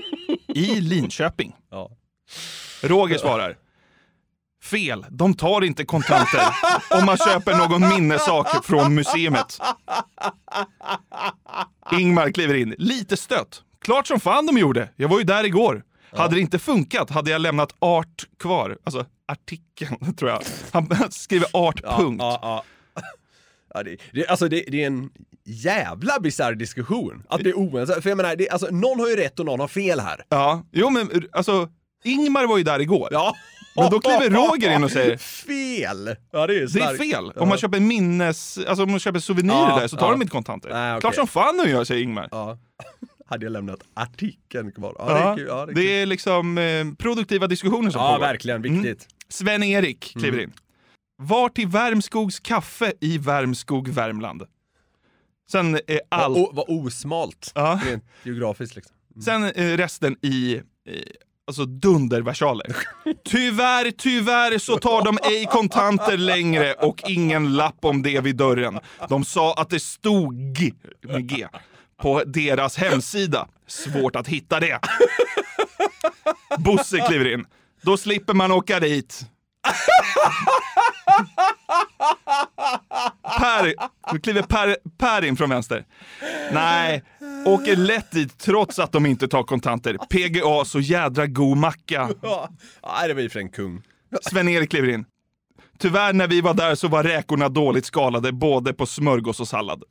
[0.49, 1.57] I Linköping.
[1.71, 1.91] Ja.
[2.83, 3.57] Roger svarar
[4.67, 6.41] Fel, de tar inte kontanter
[6.91, 9.59] om man köper någon minnessak från museet.
[11.93, 13.63] Ingmar kliver in, lite stött.
[13.85, 15.83] Klart som fan de gjorde, jag var ju där igår.
[16.13, 18.79] Hade det inte funkat hade jag lämnat art kvar.
[18.85, 20.43] Alltså artikeln, tror jag.
[20.73, 22.21] Han skriver art, punkt.
[22.21, 22.65] Ja, ja.
[23.75, 25.11] Ja, det, det, alltså det, det är en
[25.45, 27.23] jävla bisarr diskussion.
[27.29, 28.03] Att det är oense.
[28.03, 30.25] För jag menar, det, alltså, någon har ju rätt och någon har fel här.
[30.29, 31.69] Ja, jo men alltså,
[32.05, 33.09] Ingmar var ju där igår.
[33.13, 33.35] Ja.
[33.77, 36.17] Men då kliver Roger in och säger Fel!
[36.33, 36.99] Ja, det är, det är starkt.
[36.99, 37.31] fel.
[37.37, 40.13] Om man köper minnes, alltså om man köper souvenirer Ja, där så tar ja.
[40.13, 40.69] de inte kontanter.
[40.71, 41.01] Nej, okej.
[41.01, 42.29] Klart som fan de gör, säger Ingmar.
[42.31, 42.59] Ja.
[43.27, 44.95] Hade jag lämnat artikeln kvar.
[44.99, 45.47] Ja, det är kul.
[45.49, 46.09] Ja, det är kul.
[46.09, 48.21] liksom eh, produktiva diskussioner som ja pågår.
[48.27, 48.63] verkligen.
[48.63, 49.09] Viktigt.
[49.29, 50.53] Sven-Erik kliver in.
[51.19, 54.43] Var till Värmskogs kaffe i Värmskog, Värmland.
[55.51, 57.53] Sen är allt, Vad, o, vad osmalt.
[57.55, 57.81] Ja.
[57.87, 58.95] Rent geografiskt liksom.
[59.25, 60.63] sen är resten i eh,
[61.47, 62.77] alltså dunderversaler.
[63.25, 68.79] Tyvärr, tyvärr så tar de ej kontanter längre och ingen lapp om det vid dörren.
[69.09, 70.35] De sa att det stod
[71.03, 71.47] med G
[72.03, 73.49] på deras hemsida.
[73.67, 74.79] Svårt att hitta det.
[76.59, 77.45] Bosse kliver in.
[77.83, 79.21] Då slipper man åka dit.
[83.39, 83.75] Per,
[84.13, 85.85] nu kliver per, per in från vänster.
[86.53, 87.03] Nej,
[87.47, 89.99] åker lätt dit trots att de inte tar kontanter.
[90.11, 92.11] PGA, så jädra god macka.
[92.23, 92.49] Ja,
[92.83, 93.83] ja det var ju för en kung.
[94.31, 95.05] Sven-Erik kliver in.
[95.79, 99.83] Tyvärr när vi var där så var räkorna dåligt skalade både på smörgås och sallad.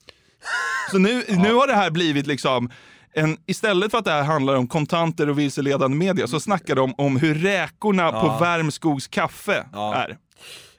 [0.92, 2.70] Så nu, nu har det här blivit liksom
[3.14, 6.94] en, istället för att det här handlar om kontanter och vilseledande media så snackar de
[6.98, 9.96] om hur räkorna på Värmskogs kaffe Ja.
[9.96, 10.18] är.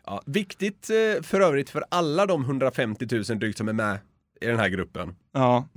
[0.07, 3.99] Ja, viktigt eh, för övrigt för alla de 150 000 drygt som är med
[4.40, 5.16] i den här gruppen.
[5.33, 5.69] Ja.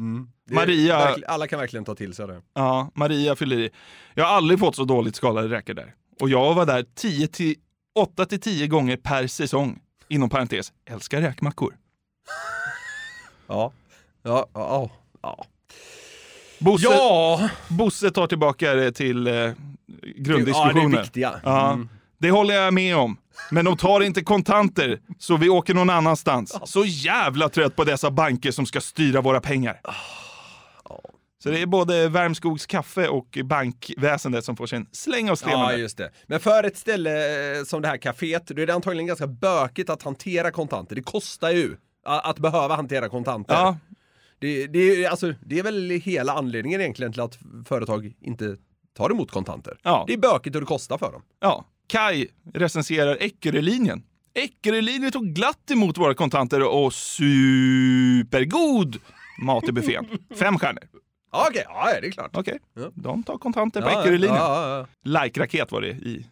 [0.48, 2.42] Det är Maria- alla kan verkligen ta till sig det.
[2.54, 3.70] Ja, Maria fyller i.
[4.14, 5.94] Jag har aldrig fått så dåligt skalade räkor där.
[6.22, 7.56] Och jag var där 10 till
[8.00, 9.80] 8 till 10 gånger per säsong.
[10.08, 11.76] Inom parentes, älskar räkmackor.
[13.48, 13.72] Ja.
[14.24, 14.90] Ja, ja,
[15.22, 15.46] ja.
[16.60, 17.50] Bosse, Ja!
[17.68, 19.54] Bosse tar tillbaka det till eh, Ja,
[20.16, 20.92] grunddiskussionen.
[20.92, 21.40] det är viktiga.
[21.44, 21.90] Ja, Mm.
[22.18, 23.18] det håller jag med om.
[23.52, 26.60] Men de tar inte kontanter, så vi åker någon annanstans.
[26.66, 29.82] Så jävla trött på dessa banker som ska styra våra pengar.
[31.44, 35.60] Så det är både Värmskogs kaffe och bankväsendet som får sin släng av sleven.
[35.60, 36.12] Ja, just det.
[36.28, 37.12] Men för ett ställe
[37.58, 40.96] eh, som det här kaféet, då är det antagligen ganska bökigt att hantera kontanter.
[40.96, 41.76] Det kostar ju
[42.06, 43.54] att behöva hantera kontanter.
[43.54, 43.78] Ja,
[44.40, 48.56] Det, det, är- alltså, det är väl hela anledningen egentligen till att företag inte
[48.98, 49.78] tar emot kontanter.
[49.84, 50.04] Ja.
[50.08, 51.22] Det är bökigt och det kostar för dem.
[51.40, 51.66] ja.
[51.90, 54.04] Kai recenserar Eckerölinjen.
[54.34, 58.98] Eckerölinjen tog glatt emot våra kontanter och supergod
[59.42, 60.06] mat i buffén.
[60.40, 60.84] Fem stjärnor.
[61.32, 62.32] Ja, Okej, ja det är klart.
[62.38, 62.92] Okej, Ja.
[62.96, 64.36] de tar kontanter på Ja, Eckerölinjen.
[64.36, 66.26] ja, Like-raket var det i,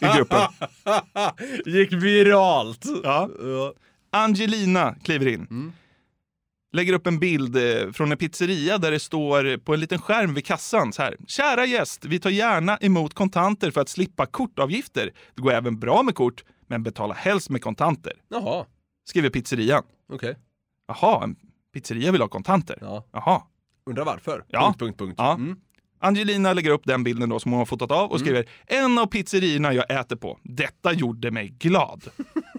[0.00, 0.38] i gruppen.
[0.84, 1.34] ja.
[1.66, 2.84] Gick viralt.
[3.04, 3.28] Ja.
[3.42, 3.72] Ja.
[4.12, 5.72] Angelina kliver in.
[6.76, 10.34] Lägger upp en bild eh, från en pizzeria där det står på en liten skärm
[10.34, 11.16] vid kassan så här.
[11.26, 15.10] Kära gäst, vi tar gärna emot kontanter för att slippa kortavgifter.
[15.34, 18.12] Det går även bra med kort, men betala helst med kontanter.
[18.28, 18.64] Jaha,
[19.04, 19.82] Skriver pizzerian.
[20.12, 20.36] okej.
[20.88, 21.36] Jaha, en
[21.74, 22.78] pizzeria vill ha kontanter.
[22.80, 23.04] Ja.
[23.12, 23.42] Jaha.
[23.86, 24.44] Undrar varför?
[24.48, 24.60] Ja.
[24.66, 25.14] Punkt, punkt, punkt.
[25.18, 25.34] Ja.
[25.34, 25.56] Mm.
[26.00, 29.06] Angelina lägger upp den bilden då som hon har fotat av och skriver en av
[29.06, 30.38] pizzerierna jag äter på.
[30.42, 32.04] Detta gjorde mig glad.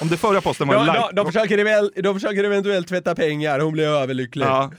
[0.00, 1.06] Om det förra posten var en Ja, like...
[1.06, 4.46] de, de, försöker eventuellt, de försöker eventuellt tvätta pengar, hon blir överlycklig.
[4.46, 4.70] Ja.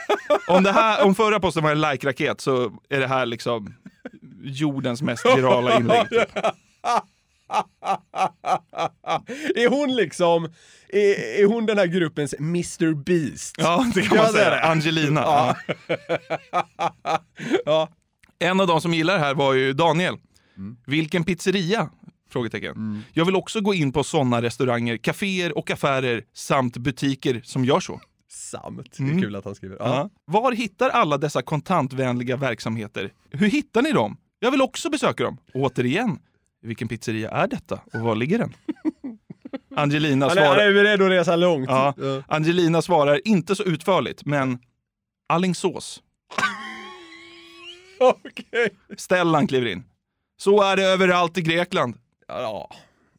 [0.48, 3.74] Om, det här, om förra posten var en like-raket så är det här liksom
[4.44, 6.08] jordens mest virala inlägg.
[6.08, 6.36] typ.
[9.56, 10.44] är hon liksom,
[10.88, 13.54] är, är hon den här gruppens Mr Beast?
[13.58, 14.62] Ja, det kan man säga det?
[14.64, 15.20] Angelina.
[15.20, 15.56] Ja.
[17.64, 17.88] Ja.
[18.38, 20.16] En av de som gillar det här var ju Daniel.
[20.56, 20.76] Mm.
[20.86, 21.88] Vilken pizzeria?
[22.30, 23.02] Frågetecken.
[23.12, 27.80] Jag vill också gå in på sådana restauranger, kaféer och affärer samt butiker som gör
[27.80, 28.00] så.
[28.28, 28.92] Samt.
[28.96, 29.16] Det Mm.
[29.18, 29.76] är kul att han skriver.
[29.80, 29.86] Ja.
[29.96, 30.10] Ja.
[30.24, 33.12] Var hittar alla dessa kontantvänliga verksamheter?
[33.30, 34.16] Hur hittar ni dem?
[34.38, 35.38] Jag vill också besöka dem.
[35.54, 36.18] Återigen,
[36.62, 38.52] vilken pizzeria är detta och var ligger den?
[39.76, 41.68] Angelina är, han svarar, är beredd att resa långt.
[41.70, 41.94] ja,
[42.28, 44.58] Angelina svarar inte så utförligt, men
[45.28, 46.02] Allingsås.
[48.00, 48.68] Okej.
[48.96, 49.84] Stellan kliver in.
[50.36, 51.94] Så är det överallt i Grekland.
[52.28, 52.70] Ja,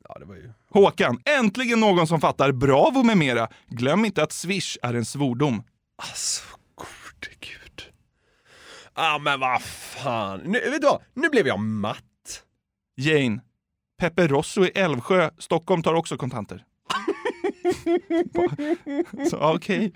[0.10, 0.52] ja, det var ju...
[0.70, 3.48] Håkan, äntligen någon som fattar bravo med mera.
[3.68, 5.64] Glöm inte att swish är en svordom.
[5.98, 6.44] Alltså,
[6.76, 7.94] gode gud.
[8.94, 10.40] Ah, men vad fan.
[10.40, 11.02] Nu, vet du vad?
[11.14, 12.04] Nu blev jag matt.
[12.98, 13.40] Jane,
[14.00, 16.64] Peppe Rosso i Älvsjö, Stockholm tar också kontanter.
[19.34, 19.94] Okej.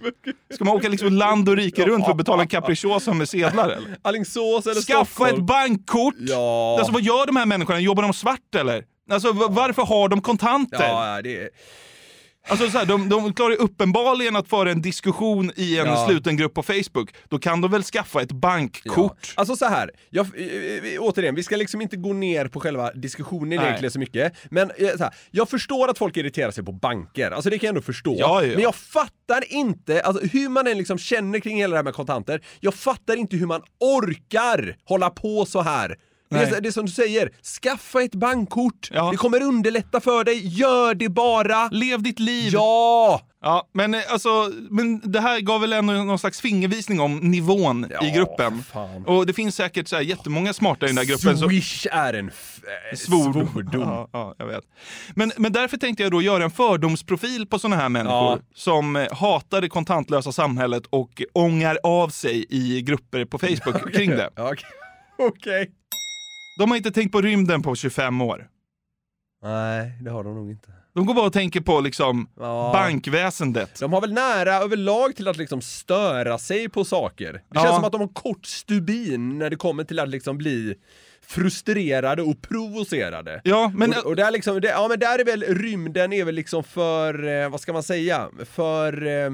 [0.54, 3.70] Ska man åka liksom land och rike runt för att betala en capricciosa med sedlar
[3.70, 3.98] eller?
[4.02, 5.36] Alingsås eller Skaffa Stockholm?
[5.40, 6.16] ett bankkort!
[6.18, 6.76] Ja.
[6.78, 7.80] Alltså vad gör de här människorna?
[7.80, 8.86] Jobbar de svart eller?
[9.10, 10.84] Alltså va- varför har de kontanter?
[10.84, 11.50] Ja, ja, det är...
[12.48, 16.08] Alltså så här, de, de klarar ju uppenbarligen att föra en diskussion i en Ja.
[16.08, 17.14] sluten grupp på Facebook.
[17.30, 19.34] Då kan de väl skaffa ett bankkort?
[19.36, 22.92] Alltså så här, jag, eh, eh, återigen, vi ska liksom inte gå ner på själva
[22.92, 23.66] diskussionen Nej.
[23.66, 24.34] egentligen så mycket.
[24.52, 27.68] Men eh, så här, jag förstår att folk irriterar sig på banker, alltså det kan
[27.68, 28.16] jag ändå förstå.
[28.20, 28.54] Ja, ja, ja.
[28.54, 31.94] Men jag fattar inte, alltså hur man än liksom känner kring hela det här med
[31.94, 35.96] kontanter, jag fattar inte hur man orkar hålla på så här.
[36.32, 38.90] Det är, så- det är som du säger, skaffa ett bankkort.
[38.94, 39.12] Ja.
[39.12, 41.68] Det kommer underlätta för dig, gör det bara.
[41.72, 42.50] Lev ditt liv!
[42.54, 43.22] Ja!
[43.44, 47.88] Ja, men eh, alltså, men det här gav väl ändå någon slags fingervisning om nivån
[47.90, 48.64] Ja, i gruppen.
[48.64, 49.06] fan.
[49.06, 51.38] Och det finns säkert så här jättemånga smarta i den där gruppen.
[51.38, 52.28] Så, Swish är en
[52.92, 53.50] eh, svordom.
[53.54, 53.82] svordom.
[53.82, 54.64] Ja, ja, jag vet.
[55.16, 58.40] Men, men därför tänkte jag då göra en fördomsprofil på sådana här människor Ja.
[58.56, 64.10] som eh, hatar det kontantlösa samhället och ångar av sig i grupper på Facebook kring
[64.10, 64.30] det.
[64.38, 64.66] Okej.
[65.18, 65.72] Okej.
[66.58, 68.48] De har inte tänkt på rymden på 25 år.
[69.44, 70.72] Nej, det har de nog inte.
[70.94, 72.70] De går bara och tänker på liksom Ja.
[72.74, 73.80] bankväsendet.
[73.80, 77.34] De har väl nära överlag till att liksom störa sig på saker.
[77.34, 77.62] Det Ja.
[77.64, 80.76] känns som att de har kort stubin när det kommer till att liksom bli
[81.22, 83.42] frustrerade och provocerade.
[83.44, 86.36] Ja, men och, och där liksom, det, ja men där är väl rymden är väl
[86.36, 89.08] liksom för, eh, vad ska man säga, för...
[89.08, 89.32] Eh,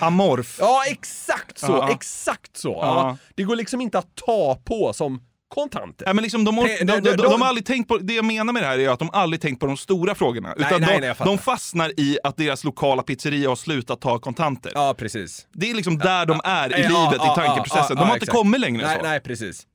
[0.00, 0.56] amorf.
[0.60, 1.90] ja exakt så, Ja.
[1.92, 2.68] exakt så.
[2.82, 3.16] Ja.
[3.34, 5.22] Det går liksom inte att ta på som
[5.54, 6.06] kontanter.
[6.06, 8.24] Ja, men liksom de, Nej, de, de, de- de, har aldrig tänkt på, det jag
[8.24, 10.54] menar med det här är att de aldrig tänkt på de stora frågorna.
[10.56, 14.72] Utan nej, nej, de fastnar i att deras lokala pizzeria har slutat ta kontanter.
[14.74, 15.46] Ja, precis.
[15.52, 17.86] Det är liksom där de är i Ja, livet, ja, i tankeprocessen.
[17.88, 18.36] ja, de har ja, inte exakt.
[18.38, 19.02] kommit längre än Nej, så.
[19.06, 19.66] nej, precis.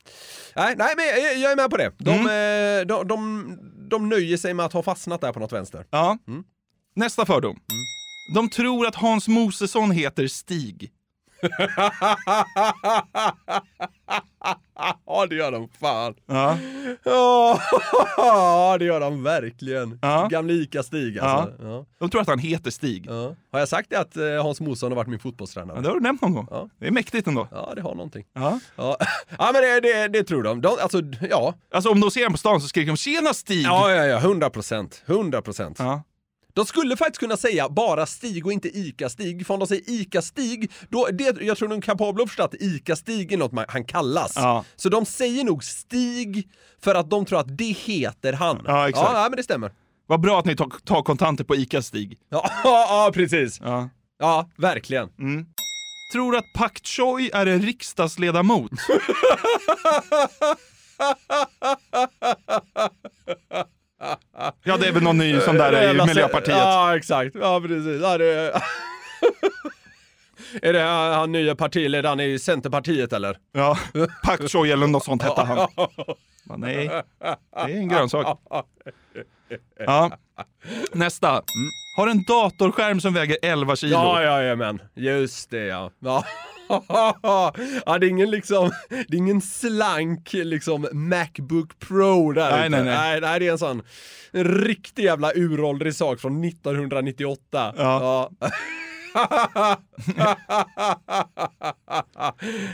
[0.56, 1.92] Nej, nej men jag, jag är med på det.
[1.98, 2.80] De, Mm.
[2.82, 3.58] eh, de, de,
[3.90, 5.86] de nöjer sig med att ha fastnat där på något vänster.
[5.90, 6.18] Ja.
[6.28, 6.44] Mm.
[6.96, 7.58] Nästa fördom.
[8.36, 10.92] De tror att Hans Mosesson heter Stig.
[15.06, 16.16] ja, det gör de fan.
[16.26, 16.58] Ja.
[18.18, 20.00] Ja, det gör de verkligen.
[20.02, 20.30] Ja.
[20.50, 21.66] Ica-Stig alltså.
[21.66, 21.86] Ja.
[22.00, 23.06] De tror att han heter Stig.
[23.10, 23.36] Ja.
[23.52, 25.78] Har jag sagt det att eh, Hans Mosson har varit min fotbollstränare?
[25.78, 26.48] Ja, det har du nämnt någon gång.
[26.52, 26.70] Ja.
[26.80, 27.48] Det är mäktigt ändå.
[27.52, 28.26] Ja, det har någonting.
[28.34, 28.60] Ja.
[28.76, 28.98] Ja,
[29.38, 30.62] ja men det, det, det tror de.
[30.62, 30.78] de.
[30.82, 31.54] Alltså, ja.
[31.74, 34.18] Alltså om de ser honom på stan så skriker de “Tjena Stig!” Ja, ja, ja.
[34.18, 35.04] 100 procent.
[35.06, 35.80] 100 procent.
[35.80, 36.04] Ja.
[36.56, 40.72] De skulle faktiskt kunna säga bara Stig och inte ICA-Stig, för om de säger ICA-Stig,
[40.90, 43.86] då, det, jag tror de är kapabla att förstå att ICA-Stig är något man, han
[43.86, 44.34] kallas.
[44.36, 44.66] Ja.
[44.76, 46.50] Så de säger nog Stig
[46.82, 48.62] för att de tror att det heter han.
[48.66, 49.10] Ja, exakt.
[49.14, 49.72] Ja, ja men det stämmer.
[50.08, 52.18] Vad bra att ni tar, tar kontanter på ICA-Stig.
[52.30, 53.60] Ja, ja precis.
[53.64, 53.90] Ja.
[54.20, 55.10] Ja, verkligen.
[56.14, 58.72] Tror att Pak Choi är en riksdagsledamot?
[64.64, 66.58] ja, det är väl någon ny sån där i Miljöpartiet.
[66.58, 67.36] Ja, exakt.
[67.36, 68.02] Ja, precis.
[68.02, 68.62] Ja, det...
[70.62, 70.82] är det
[71.16, 73.38] han nya partiledaren i Centerpartiet eller?
[73.52, 73.78] Ja,
[74.24, 75.58] Pak Choi eller något sånt hette han.
[76.48, 78.40] Va, nej, det är en grönsak.
[79.80, 80.18] Ja.
[80.92, 81.42] Nästa.
[81.98, 83.94] Har en datorskärm som väger 11 kilo.
[83.94, 84.82] Ja, jajamän.
[84.96, 85.92] Just det ja.
[86.00, 86.24] ja.
[87.86, 92.84] ja, det är ingen liksom, det är ingen slank liksom Macbook Pro där Nej, nej,
[92.84, 92.94] nej.
[92.94, 93.22] nej.
[93.22, 93.82] Nej, det är en sån
[94.32, 97.74] en riktig jävla uråldrig sak från 1998.
[97.78, 98.30] Ja.
[98.40, 98.48] Ja.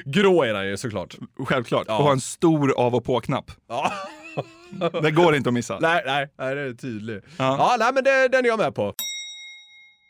[0.06, 1.16] Grå är den ju såklart.
[1.46, 1.86] Självklart.
[1.88, 1.98] Ja.
[1.98, 3.52] Och har en stor av och på-knapp.
[3.70, 3.92] Ja.
[5.02, 5.80] Det går inte att missa.
[5.80, 7.26] Nej, nej, nej, det är tydligt.
[7.38, 7.56] Ja.
[7.60, 8.94] Ja, nej men det, den är jag med på.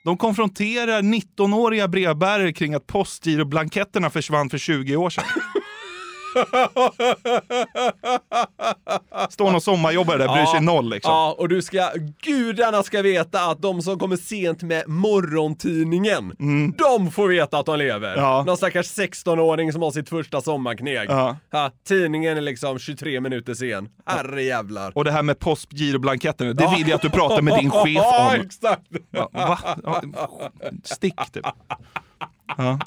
[0.04, 5.24] De konfronterar 19-åriga brevbärare kring att postgiroblanketterna försvann för 20 år sedan.
[9.30, 11.12] Står någon sommarjobbare där, bryr sig noll liksom.
[11.12, 11.90] Ja, och du ska,
[12.22, 16.34] gudarna ska veta att de som kommer sent med morgontidningen,
[16.78, 18.14] de får veta att de lever.
[18.14, 18.24] Mm.
[18.24, 18.44] Ja.
[18.44, 21.10] Någon stackars 16-åring som har sitt första sommarkneg.
[21.10, 21.38] Ja.
[21.52, 23.90] Ja, tidningen är liksom 23 minuter sen.
[24.06, 24.92] Herre jävlar.
[24.96, 28.32] Och det här med postgiroblanketterna, det vill jag att du pratar med din chef Ja,
[28.36, 28.42] om.
[28.42, 28.82] exakt.
[29.12, 29.60] Ja, va?
[29.84, 30.02] Ja,
[30.84, 31.46] stick typ.
[32.58, 32.80] Ja.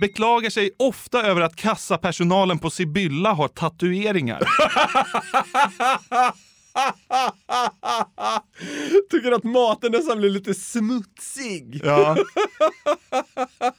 [0.00, 4.40] Beklagar sig ofta över att kassapersonalen på Sibylla har tatueringar.
[9.10, 11.80] Tycker att maten nästan blir lite smutsig.
[11.84, 12.16] Ja.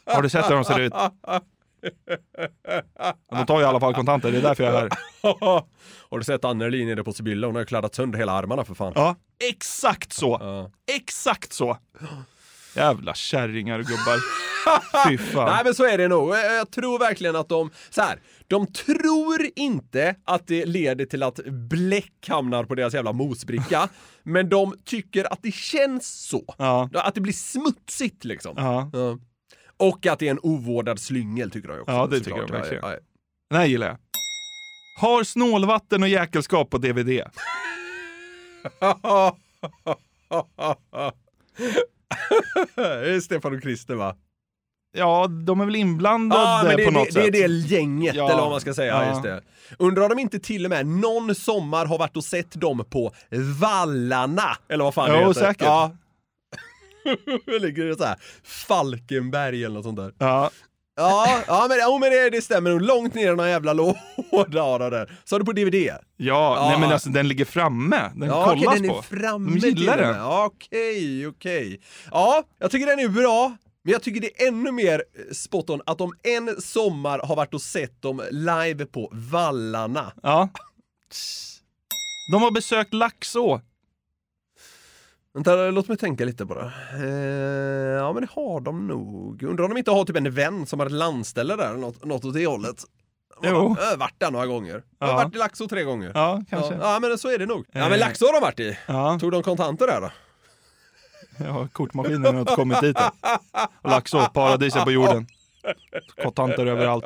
[0.06, 0.94] Har du sett hur de ser ut?
[3.32, 4.90] De tar ju i alla fall kontanter, det är därför jag är här.
[6.10, 7.48] har du sett Anneli nere på Sibylla?
[7.48, 8.94] Hon har ju kladdat sönder hela armarna för fan.
[8.96, 9.16] Ja,
[9.50, 10.38] exakt så.
[10.42, 10.72] Ja.
[10.96, 11.78] Exakt så.
[12.76, 14.18] Jävla kärringar och gubbar.
[15.10, 15.54] Fy fan.
[15.54, 16.30] Nej men så är det nog.
[16.30, 21.24] Jag jag tror verkligen att de, så här, de tror inte att det leder till
[21.24, 23.90] att bläck hamnar på deras jävla mosbricka,
[24.24, 26.56] men de tycker att det känns så.
[26.58, 26.90] Ja.
[26.94, 28.54] Att det blir smutsigt liksom.
[28.58, 28.90] Ja.
[28.94, 29.18] Ja.
[29.78, 31.92] Och att det är en ovårdad slyngel tycker jag också.
[31.92, 32.50] Ja, det tycker såklart.
[32.50, 32.84] jag verkligen.
[32.84, 32.96] Ja.
[33.50, 33.98] Den här gillar jag.
[35.00, 37.10] Har snålvatten och jäkelskap på DVD.
[42.76, 42.82] det
[43.16, 44.16] är Stefan och Christer va?
[44.98, 47.34] Ja, de är väl inblandade Ja, men det, på det, något det är sätt.
[47.34, 48.30] det gänget, Ja.
[48.32, 49.04] eller vad man ska säga.
[49.04, 49.10] Ja.
[49.10, 49.42] Just det.
[49.80, 53.12] Undrar om de inte till och med någon sommar har varit och sett dem på
[53.60, 55.42] Vallarna, eller vad fan det Jo, heter.
[55.42, 55.62] säkert.
[55.68, 55.92] Ja.
[57.46, 60.14] det ligger det så här Falkenberg eller något sånt där.
[60.18, 60.52] Ja.
[61.02, 62.82] Ja, ja men, ja, men det, det stämmer nog.
[62.82, 65.18] Långt ner i någon jävla låda har där.
[65.24, 65.76] Så har du på DVD?
[65.76, 66.68] Ja, Ja.
[66.70, 68.12] nej men alltså den ligger framme.
[68.16, 69.02] Den ja, kollas okej, den på.
[69.02, 70.16] framme De gillar den.
[70.16, 71.80] Ja, Okej, okej.
[72.12, 73.58] Ja, jag tycker den är bra.
[73.84, 77.36] Men jag tycker det är ännu mer eh, spot on att de en sommar har
[77.36, 80.12] varit och sett dem live på Vallarna.
[80.24, 80.50] Ja.
[82.32, 83.62] De har besökt Laxå.
[85.34, 86.72] Vänta, låt mig tänka lite bara.
[86.94, 87.06] Eh,
[87.98, 89.44] ja, men det har de nog.
[89.44, 92.26] Undrar om de inte har typ en vän som har ett landställe där, något, något
[92.26, 92.84] åt det hållet.
[93.44, 93.76] Jo.
[93.80, 94.84] Jag har varit där några gånger.
[95.00, 95.18] Jag har Ja.
[95.24, 96.12] varit i Laxå tre gånger.
[96.16, 96.74] Ja, kanske.
[96.74, 97.66] Ja, ja, men så är det nog.
[97.72, 97.90] Ja, Eh.
[97.90, 98.78] men Laxå har de varit i.
[98.88, 100.12] Ja, Tog de kontanter där då?
[101.46, 103.10] ja kortmaskinen har inte kommit dit än.
[103.82, 105.28] Och Laxå, paradiset på jorden.
[106.24, 107.06] Kontanter överallt.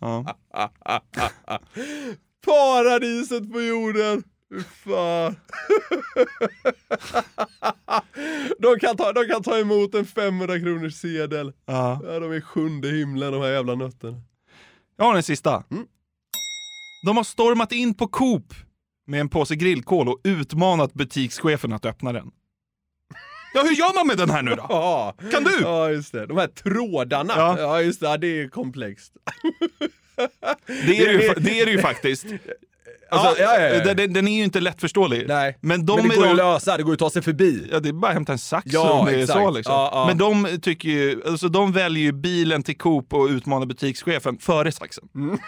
[0.00, 0.24] Ja.
[2.46, 4.22] Paradiset på jorden!
[4.62, 5.36] Fan.
[8.58, 11.52] de, kan ta, de kan ta emot en 500 kronors sedel.
[11.66, 12.00] Ja.
[12.04, 14.20] Ja, de är sjunde himlen de här jävla nötterna.
[14.96, 15.64] Jag har den sista.
[15.70, 15.86] Mm.
[17.06, 18.54] De har stormat in på Coop
[19.06, 22.30] med en påse grillkol och utmanat butikschefen att öppna den.
[23.54, 24.66] Ja, hur gör man med den här nu då?
[24.68, 25.14] Ja.
[25.30, 25.60] Kan du?
[25.62, 26.26] Ja, just det.
[26.26, 27.34] De här trådarna.
[27.36, 27.58] Ja.
[27.58, 28.06] Ja, just det.
[28.06, 29.12] Ja, det är komplext.
[30.66, 32.26] Det är det ju, det är det ju faktiskt.
[33.10, 33.94] Alltså, ja, ja, ja.
[33.94, 35.24] Den, den är ju inte lättförståelig.
[35.28, 35.58] Nej.
[35.60, 37.68] Men de Men det går ju att lösa, det går ju att ta sig förbi.
[37.72, 40.04] Ja, det är bara att hämta en sax Ja, om det är så liksom.
[40.06, 44.72] Men de tycker ju, alltså de väljer ju bilen till Coop och utmanar butikschefen före
[44.72, 45.08] saxen.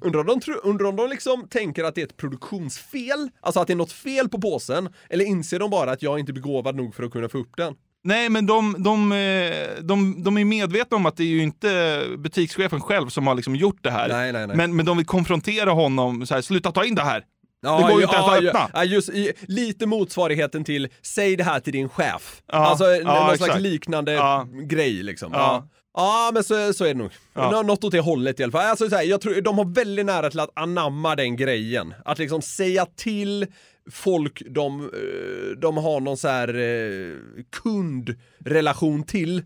[0.00, 3.30] Undrar om, de undrar om de liksom tänker att det är ett produktionsfel?
[3.40, 4.88] Alltså att det är något fel på påsen?
[5.10, 7.56] Eller inser de bara att jag inte är begåvad nog för att kunna få upp
[7.56, 7.74] den?
[8.06, 12.02] Nej, men de, de, eh, de, de är medvetna om att det är ju inte
[12.18, 14.08] butikschefen själv som har liksom gjort det här.
[14.08, 14.56] Nej, nej, nej.
[14.56, 17.24] Men, men de vill konfrontera honom, så här, sluta ta in det här.
[17.62, 18.70] det går ju inte ens att ja, öppna.
[18.74, 19.10] Ja, just,
[19.48, 22.42] lite motsvarigheten till, säg det här till din chef.
[22.46, 23.44] Ja, alltså ja, någon exakt.
[23.44, 24.46] slags liknande Ja.
[24.68, 25.30] grej liksom.
[25.32, 25.38] Ja.
[25.38, 25.68] Ja.
[25.96, 27.10] Ja, men så, så är det nog.
[27.34, 27.50] Ja.
[27.50, 28.66] Nå- Något åt det hållet i alla fall.
[28.66, 31.94] Alltså, så här, jag tror de har väldigt nära till att anamma den grejen.
[32.04, 33.46] Att liksom säga till
[33.90, 37.16] folk de, eh, de har någon så här eh,
[37.62, 39.38] kundrelation till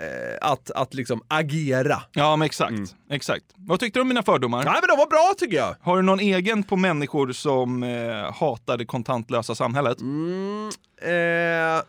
[0.00, 2.02] eh, att, att liksom agera.
[2.12, 2.94] Ja, men exakt.
[3.10, 3.44] exakt.
[3.56, 4.64] Vad tyckte du om mina fördomar?
[4.64, 5.76] Nej men de var bra tycker jag.
[5.80, 10.00] Har du någon egen på människor som eh, hatar det kontantlösa samhället?
[10.00, 10.68] Mm,
[11.02, 11.82] eh,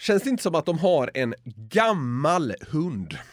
[0.00, 1.34] känns det inte som att de har en
[1.70, 3.18] gammal hund?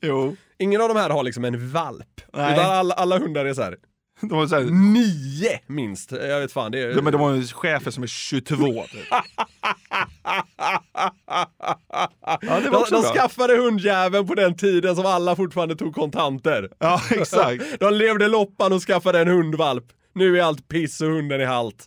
[0.00, 0.36] Jo.
[0.58, 2.20] Ingen av de här har liksom en valp.
[2.32, 2.52] Nej.
[2.52, 3.76] Utan alla, alla hundar är så här
[4.28, 6.12] De var så här, nio minst.
[6.12, 6.88] Jag vet fan, det är...
[6.88, 8.56] ja, men de har ju chefer som är 22.
[8.56, 8.84] Typ.
[12.40, 13.12] ja, det var de, också de bra.
[13.12, 16.68] skaffade hundjäveln på den tiden som alla fortfarande tog kontanter.
[16.78, 17.64] Ja, exakt.
[17.80, 19.84] De levde loppan och skaffade en hundvalp.
[20.14, 21.86] Nu är allt piss och hunden är halt.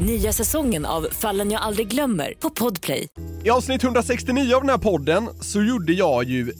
[0.00, 3.08] Nya säsongen av Fallen jag aldrig glömmer på Podplay.
[3.44, 6.52] I avsnitt 169 av den här podden så gjorde jag ju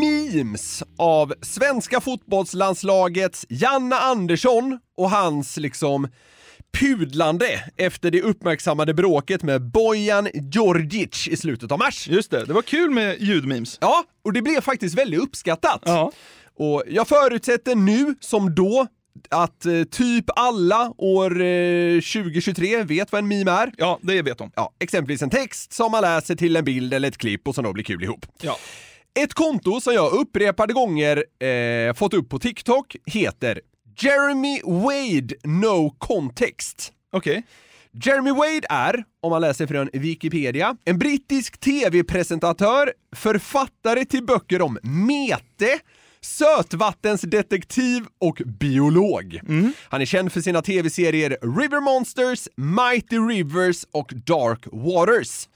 [0.00, 6.08] memes av svenska fotbollslandslagets Janne Andersson och hans liksom
[6.80, 12.08] pudlande efter det uppmärksammade bråket med Bojan Djordjic i slutet av mars.
[12.08, 13.78] Just det, det var kul med ljudmemes.
[13.80, 15.82] Ja, och det blev faktiskt väldigt uppskattat.
[15.84, 16.12] Ja.
[16.58, 18.86] Och jag förutsätter nu, som då,
[19.30, 23.72] att eh, typ alla år eh, 2023 vet vad en meme är.
[23.76, 24.50] Ja, det vet de.
[24.54, 27.64] Ja, exempelvis en text som man läser till en bild eller ett klipp och som
[27.64, 28.26] då blir kul ihop.
[28.40, 28.56] Ja.
[29.20, 33.60] Ett konto som jag upprepade gånger eh, fått upp på TikTok heter
[33.98, 36.92] Jeremy Wade No Context.
[37.12, 37.42] Okej.
[38.04, 44.78] Jeremy Wade är, om man läser från Wikipedia, en brittisk tv-presentatör, författare till böcker om
[44.82, 45.78] mete,
[46.24, 49.40] sötvattensdetektiv och biolog.
[49.88, 55.48] Han är känd för sina tv-serier River Monsters, Mighty Rivers och Dark Waters.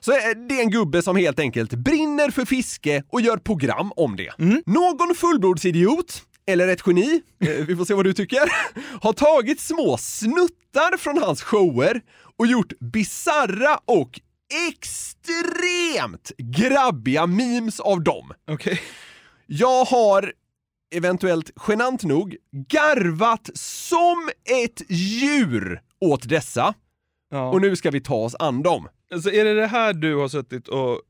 [0.00, 3.92] Så eh, det är en gubbe som helt enkelt brinner för fiske och gör program
[3.96, 4.32] om det.
[4.66, 8.40] Någon fullblodsidiot, eller ett geni, eh, vi får se vad du tycker,
[9.00, 12.00] har tagit små snuttar från hans shower
[12.38, 14.20] och gjort bizarra och
[14.68, 18.32] extremt grabbiga memes av dem.
[18.50, 18.80] Okej.
[19.46, 20.32] Jag har
[20.94, 22.36] eventuellt genant nog
[22.68, 24.30] garvat som
[24.64, 26.74] ett djur åt dessa
[27.30, 27.48] Ja.
[27.50, 28.88] och nu ska vi ta oss an dem.
[29.12, 31.00] Alltså, är det det här du har suttit och...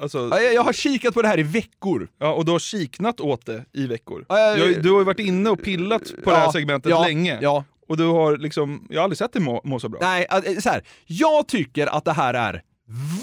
[0.00, 2.08] Alltså, Ja, Jag jag har kikat på det här i veckor.
[2.18, 4.26] ja, och du har kiknat åt det i veckor.
[4.28, 7.38] Ja, ja, Du, har ju varit inne och pillat på det här segmentet länge.
[7.42, 7.64] Ja.
[7.88, 10.00] Och du har liksom, jag har aldrig sett dig må, må så bra.
[10.02, 10.84] Nej, äh, så här.
[11.06, 12.62] jag tycker att det här är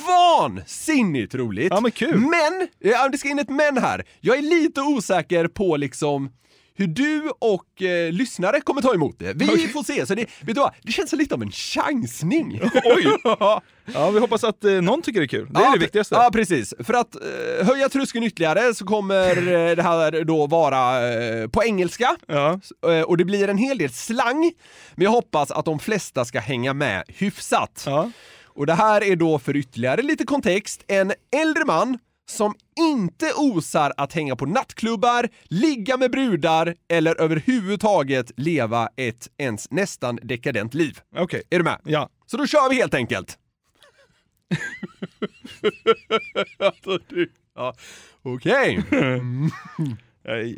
[0.07, 1.67] vansinnigt roligt.
[1.69, 2.17] Ja, men kul.
[2.17, 4.03] Men, ja, det ska in ett men här.
[4.21, 6.29] Jag är lite osäker på liksom
[6.79, 9.33] hur du och eh, lyssnare kommer ta emot det.
[9.33, 10.05] Vi får se.
[10.05, 10.73] Så det, vet du vad?
[10.83, 12.61] Det känns lite av en chansning.
[12.85, 13.17] Oj!
[13.93, 15.47] Ja, vi hoppas att eh, någon tycker det är kul.
[15.51, 16.15] Det är Ja, det viktigaste.
[16.15, 16.73] Ja, precis.
[16.83, 21.63] För att eh, höja tröskeln ytterligare så kommer eh, det här då vara eh, på
[21.63, 22.15] engelska.
[22.27, 22.59] Ja.
[22.87, 24.51] Eh, och det blir en hel del slang.
[24.95, 27.83] Men jag hoppas att de flesta ska hänga med hyfsat.
[27.85, 28.11] Ja.
[28.57, 31.99] Och det här är då för ytterligare lite kontext en äldre man
[32.29, 39.71] som inte osar att hänga på nattklubbar, ligga med brudar eller överhuvudtaget leva ett ens
[39.71, 40.99] nästan dekadent liv.
[41.15, 41.43] Okej.
[41.49, 41.81] Är du med?
[41.83, 42.09] Ja.
[42.25, 43.37] Så då kör vi helt enkelt.
[46.59, 47.31] alltså, du...
[47.55, 47.73] Ja.
[48.21, 48.83] Okej.
[48.91, 49.21] Jag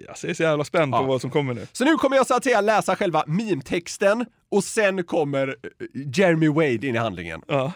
[0.10, 1.02] alltså, jag är så jävla spänd på Ja.
[1.04, 1.68] vad som kommer nu.
[1.72, 5.54] Så nu kommer jag så att säga läsa själva meme-texten och sen kommer eh,
[6.14, 7.42] Jeremy Wade in i handlingen.
[7.48, 7.72] Ja.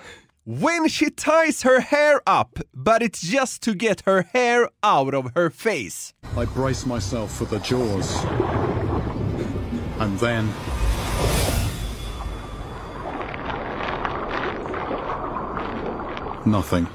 [0.46, 4.68] When she ties her hair up, but it's just to get her hair
[4.98, 6.14] out of her face.
[6.42, 8.26] I brace myself for the jaws.
[10.00, 10.50] And then.
[16.46, 16.88] Nothing.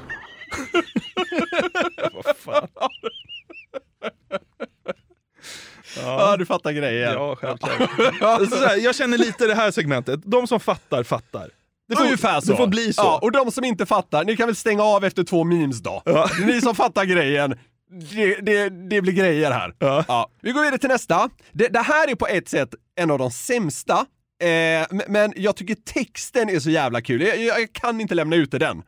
[6.39, 7.13] Du fattar grejen.
[7.13, 7.79] Ja, självklart.
[8.51, 10.19] här, jag känner lite det här segmentet.
[10.23, 11.49] De som fattar, fattar.
[11.89, 12.51] Det får, Ungefär så.
[12.51, 13.01] Det får bli så.
[13.01, 16.03] Ja, och de som inte fattar, ni kan väl stänga av efter två memes då.
[16.45, 17.57] Ni som fattar grejen,
[18.11, 19.73] det, det, det blir grejer här.
[19.79, 20.29] Ja.
[20.41, 21.29] Vi går vidare till nästa.
[21.51, 24.05] Det, det här är på ett sätt en av de sämsta,
[24.41, 27.21] eh, men jag tycker texten är så jävla kul.
[27.21, 28.83] Jag, jag, jag kan inte lämna ut den.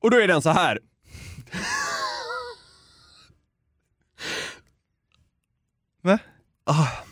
[0.00, 0.78] Och då är den så här.
[6.02, 6.18] Va?
[6.66, 7.04] Ah,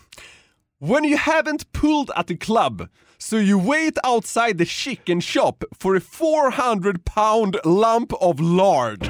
[0.78, 2.88] when you haven't pulled at the club,
[3.18, 9.02] so you wait outside the chicken shop for a 400 pound lump of lard.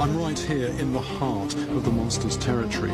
[0.00, 2.92] I'm right here in the heart of the monster's territory.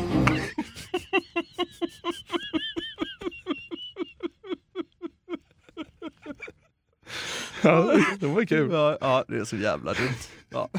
[7.63, 8.71] Ja, det var kul.
[8.71, 10.29] Ja, ja, det är så jävla dumt.
[10.49, 10.69] Ja,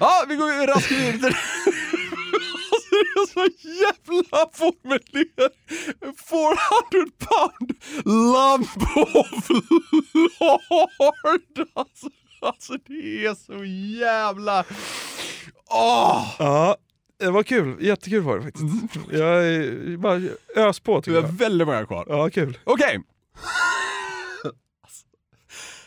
[0.00, 1.34] ja vi går raskt vidare till...
[1.34, 2.23] Alltså, det
[3.20, 5.52] är så jävla formulerat.
[6.30, 6.58] 400
[7.18, 9.48] pound lump of
[10.40, 11.68] lard.
[11.74, 12.06] Alltså,
[12.40, 13.64] alltså det är så
[14.00, 14.64] jävla...
[15.70, 16.34] Åh!
[16.38, 16.76] Ja,
[17.18, 17.76] det var kul.
[17.80, 18.64] Jättekul var det faktiskt.
[19.12, 20.20] Jag är bara
[20.68, 21.32] ös på tycker har jag.
[21.38, 22.06] väldigt många kvar.
[22.08, 22.58] Ja, kul.
[22.64, 23.00] Okej.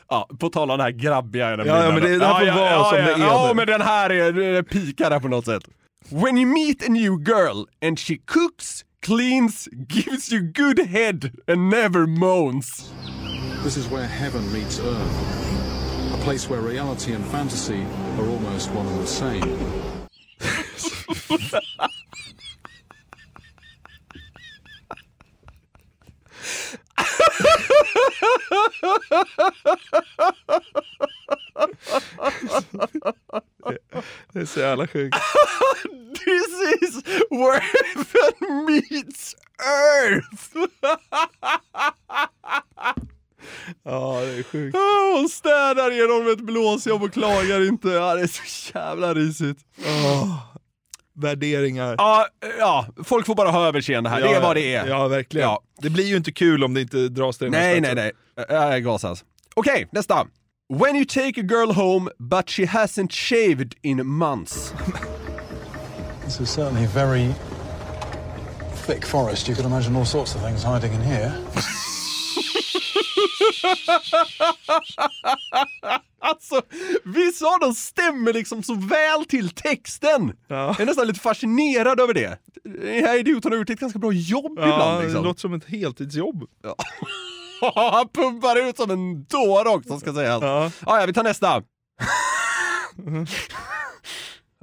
[0.10, 1.50] Ja, på tal om det här grabbiga.
[1.52, 4.10] Ja, ja, men det- det här får vara som det är Ja, men den här
[4.10, 5.64] är, pikar här på något sätt.
[6.10, 11.70] When you meet a new girl and she cooks, cleans, gives you good head and
[11.70, 12.94] never moans.
[13.62, 16.14] This is where heaven meets earth.
[16.14, 17.84] A place where reality and fantasy
[18.18, 19.68] are almost one and the same.
[34.34, 35.18] Det är så jävla sjukt.
[36.26, 36.48] This
[36.82, 39.36] is where heaven meets
[40.06, 40.56] earth.
[43.84, 44.76] Ja, det är sjukt.
[44.78, 47.90] Ah, Hon städar genom ett blåsjobb och klagar inte.
[47.90, 48.44] Ja, det är så
[48.78, 49.58] jävla risigt.
[51.16, 51.96] Värderingar.
[51.98, 52.28] Ja,
[52.60, 54.22] ja, folk får bara ha överseende här.
[54.22, 54.88] det är vad det är.
[54.88, 55.48] Ja, verkligen.
[55.48, 55.62] Ja.
[55.82, 58.12] Det blir ju inte kul om det inte dras till den Nej, nej, nej.
[58.50, 59.26] Jag gasas.
[59.56, 60.28] Okej, nästa.
[60.70, 64.74] When you take a girl home but she hasn't shaved in months.
[66.26, 67.34] This is certainly a very
[68.86, 69.48] thick forest.
[69.48, 71.32] You could imagine all sorts of things hiding in here.
[76.20, 76.62] Alltså,
[77.04, 80.34] vissa av dem stämmer liksom så väl till texten.
[80.48, 80.56] Ja.
[80.66, 82.38] Jag är nästan lite fascinerad över det.
[82.64, 85.00] Den här idioten har gjort ett ganska bra jobb Ja, ibland.
[85.02, 85.24] det Liksom.
[85.24, 86.44] låter som ett heltidsjobb.
[87.76, 90.42] Han pumpar ut som en dåre också ska sägas.
[90.42, 90.72] Ja.
[90.86, 91.48] Ja, ja, vi tar nästa.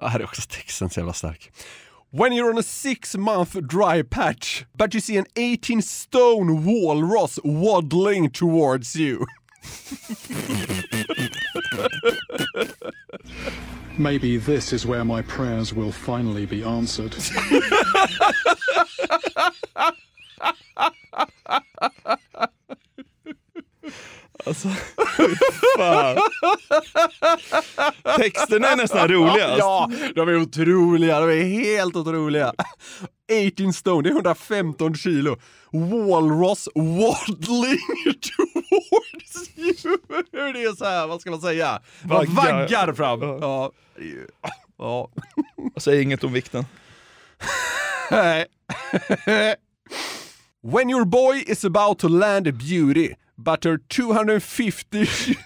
[0.00, 1.52] ja, här är också texten så jävla stark.
[2.10, 7.38] When you're on a six month dry patch, but you see an 18 stone walrus
[7.44, 9.26] waddling towards you.
[13.98, 17.14] Maybe this is where my prayers will finally be answered.
[24.46, 24.68] Alltså,
[25.76, 26.16] fan.
[28.16, 29.58] Texterna är nästan roligast.
[29.58, 31.20] Ja, de är otroliga.
[31.20, 32.52] De är helt otroliga.
[33.52, 35.36] 18 stone, det är 115 kilo.
[35.72, 37.78] Walrus waddling
[38.20, 39.96] towards you.
[40.52, 41.80] Det är så här, vad ska man säga?
[42.02, 42.60] Man Vaggar.
[42.60, 43.20] vaggar fram.
[43.20, 43.70] Ja.
[43.96, 44.28] det är ju-
[44.78, 45.08] ja.
[45.76, 46.66] Säg inget om vikten.
[48.10, 48.46] Nej.
[50.62, 55.08] When your boy is about to land a beauty, but her 250...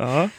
[0.00, 0.30] Ja.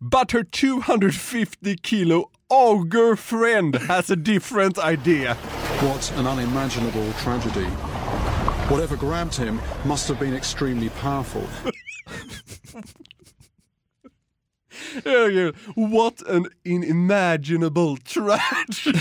[0.00, 5.34] But her 250 kilo ogre friend has a different idea.
[5.80, 7.66] What an unimaginable tragedy.
[8.68, 11.46] Whatever grabbed him must have been extremely powerful.
[15.04, 18.98] Herregud, What an unimaginable tragedy.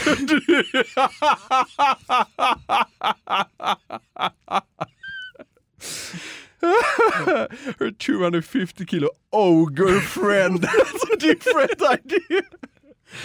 [7.79, 12.41] Her 250 kilo ogre friend has a different idea.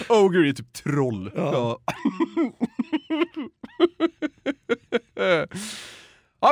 [0.09, 1.31] Ogre är typ troll.
[1.35, 1.79] Ja.
[5.15, 5.47] ja,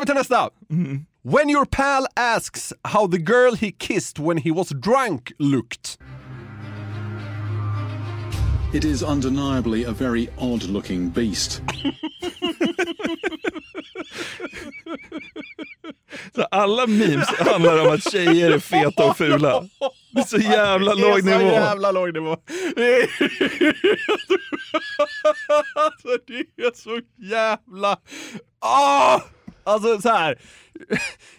[0.01, 0.49] vi tar nästa.
[1.23, 5.97] When your pal asks how the girl he kissed when he was drunk looked.
[8.73, 11.61] It is undeniably a very odd looking beast.
[16.35, 19.61] Så alla memes handlar om att tjejer är feta och fula.
[20.11, 21.51] Det är så jävla låg Det är så nivå.
[21.51, 22.37] jävla låg nivå.
[22.75, 23.01] Det är,
[25.75, 27.97] alltså, det är så jävla...
[28.59, 29.19] Ah!
[29.65, 30.39] Alltså så här.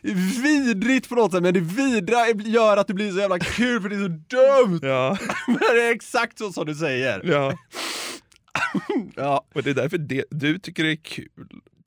[0.42, 3.88] vidrigt på något sätt, men det vidra gör att det blir så jävla kul för
[3.88, 4.80] det är så dumt.
[4.82, 7.20] Ja, Men det är exakt så som du säger.
[7.24, 7.52] ja.
[9.16, 11.28] Ja, Och det är därför det, du tycker det är kul.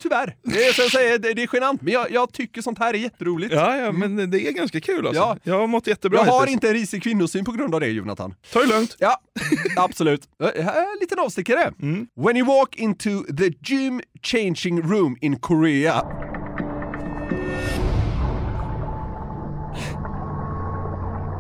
[0.01, 0.35] Tyvärr.
[0.43, 2.93] Det är, så jag säger, det det är genant, men jag, jag tycker sånt här
[2.93, 3.53] är jätteroligt.
[3.53, 5.21] Ja, ja, men det är ganska kul alltså.
[5.21, 5.37] Ja.
[5.43, 6.53] Jag har mått jättebra jag har hittills.
[6.53, 8.33] inte en risig kvinnosyn på grund av det, Jonathan.
[8.53, 8.95] Ta det lugnt.
[8.99, 9.17] Ja,
[9.77, 10.21] absolut.
[10.43, 11.73] Eh, Här är en liten avstickare.
[12.15, 16.03] When you walk into the gym changing room in Korea.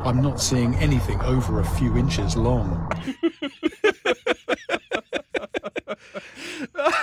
[0.05, 2.87] I'm not seeing anything over a few inches long.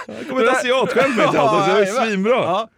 [0.07, 2.35] Det kommer ett asiatskämt med allt, det är svinbra.
[2.35, 2.69] Ja.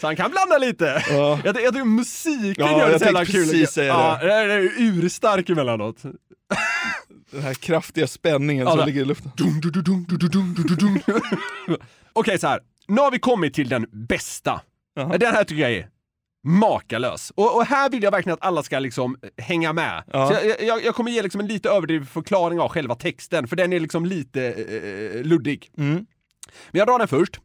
[0.00, 1.04] Så han kan blanda lite.
[1.10, 1.40] Ja.
[1.44, 3.44] Jag, jag tycker musiken Ja, gör det så jävla kul.
[3.44, 4.26] precis säga ja, det.
[4.26, 4.54] det.
[4.54, 6.02] är urstark emellanåt.
[7.30, 9.32] Den här kraftiga spänningen Ja, som ligger i luften.
[12.12, 12.60] Okej, så här.
[12.88, 14.60] Nu har vi kommit till den bästa.
[14.94, 15.18] Jaha.
[15.18, 15.88] Den här tycker jag är
[16.44, 17.32] makalös.
[17.34, 20.04] Och, och här vill jag verkligen att alla ska liksom hänga med.
[20.12, 20.42] Ja.
[20.44, 23.72] Jag, jag, jag kommer ge liksom en lite överdriven förklaring av själva texten, för den
[23.72, 25.70] är liksom lite eh, luddig.
[25.78, 26.06] Mm.
[26.70, 27.40] Men jag drar den först.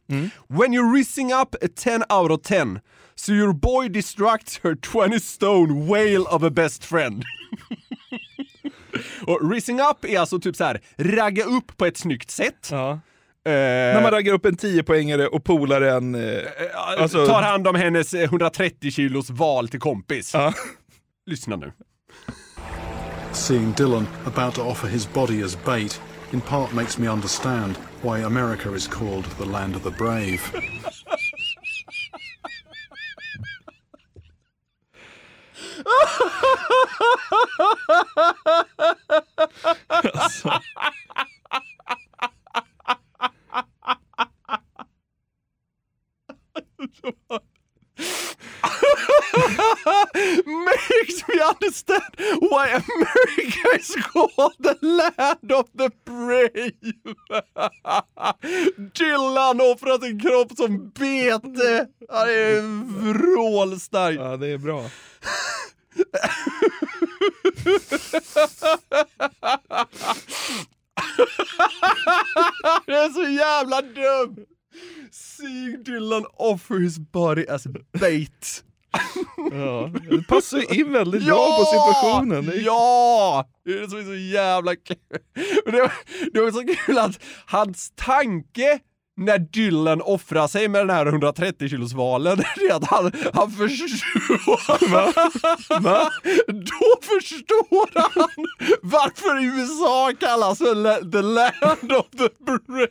[0.48, 2.80] When you're rising up a 10 out of 10,
[3.14, 4.76] so your boy distracts her
[5.10, 7.24] 20 stone whale of a best friend.
[9.26, 12.68] och rising up är alltså typ så här ragga upp på ett snyggt sätt.
[12.70, 13.00] Ja.
[13.46, 16.14] Eh, När man raggar upp en 10-poängare och polaren...
[16.14, 16.38] Eh,
[16.74, 20.34] alltså- tar hand om hennes eh, 130 kilos val till kompis.
[20.34, 20.52] Ja.
[21.26, 21.72] Lyssna nu.
[23.32, 26.00] Seeing Dylan about to offer his body as bait
[26.32, 30.40] in part makes me understand why America is called the land of the brave.
[50.46, 52.02] makes me understand
[52.40, 54.30] why America is called
[54.62, 56.72] the land of the brave.
[58.94, 61.86] Dylan offrar sin kropp som bete.
[62.08, 62.60] Han är
[63.12, 64.16] vrålstark.
[64.16, 64.84] ja, det är bra.
[72.86, 74.46] Det är så jävla dum!
[75.10, 77.66] Seeing Dylan offer his body as
[78.00, 78.64] bait.
[79.52, 79.90] Ja.
[80.10, 82.52] Det passar ju in väldigt bra på situationen.
[82.64, 83.48] Ja!
[83.64, 84.96] Det är så jävla kul.
[85.66, 85.92] Det var,
[86.32, 88.78] det var så kul att hans tanke
[89.16, 93.50] när Dylan offrar sig med den här 130 kilos valen, det är att han, han
[93.50, 94.90] förstår...
[94.90, 95.12] Va?
[95.80, 96.10] Va?
[96.46, 98.28] Då förstår han
[98.82, 102.88] varför USA kallas för the land of the brave.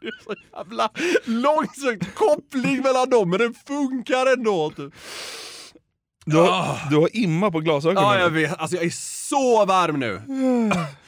[0.00, 0.90] Det är så jävla
[1.24, 4.70] långsökt koppling mellan dem, men den funkar ändå.
[4.70, 4.94] Typ.
[6.24, 8.02] Du har, du har imma på glasögonen.
[8.02, 8.58] Ja, jag vet.
[8.58, 8.90] Alltså jag är
[9.28, 10.22] så varm nu.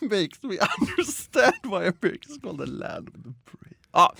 [0.00, 3.76] Makes me understand why America's called the land of the brave.
[3.92, 4.14] Ja.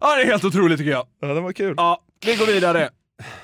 [0.00, 1.06] ja, det är helt otroligt tycker jag.
[1.20, 1.74] Ja, den var kul.
[1.76, 2.90] Ja, vi går vidare.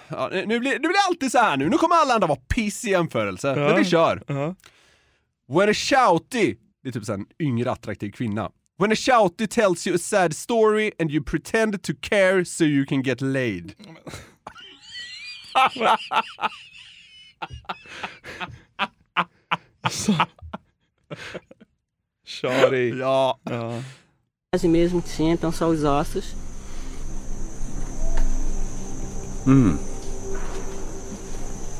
[0.08, 1.68] Ja, nu, blir, det blir alltid så här nu.
[1.68, 3.48] Nu kommer alla andra vara piss i jämförelse.
[3.48, 3.54] Ja.
[3.54, 4.22] Men vi kör.
[4.26, 4.54] Ja.
[5.48, 8.50] When a shouty, det är typ en yngre attraktiv kvinna.
[8.78, 12.86] When a shouty tells you a sad story and you pretend to care so you
[12.86, 13.74] can get laid.
[22.26, 22.92] Chorei.
[23.00, 23.36] Ó.
[23.46, 23.80] Ah.
[24.52, 26.34] Quase mesmo que sentam só os ossos.
[29.46, 29.78] Hum.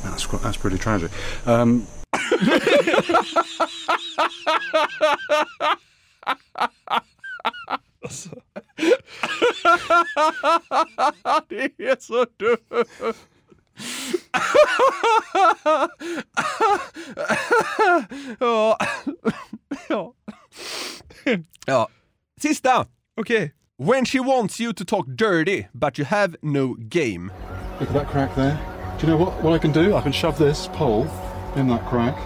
[0.03, 1.11] That's, that's pretty tragic.
[1.47, 1.85] Um...
[8.03, 8.31] Nossa.
[11.79, 12.27] Isso,
[18.41, 18.77] ja.
[19.89, 20.13] ja.
[21.67, 21.87] ja.
[22.41, 22.87] Sista.
[23.17, 23.53] Okej.
[23.79, 27.31] When she wants you to talk dirty but you have no game.
[27.81, 28.59] look at that crack there.
[28.99, 29.95] Do you know what, what I can do?
[29.95, 31.07] I can shove this pole
[31.57, 32.17] in that crack.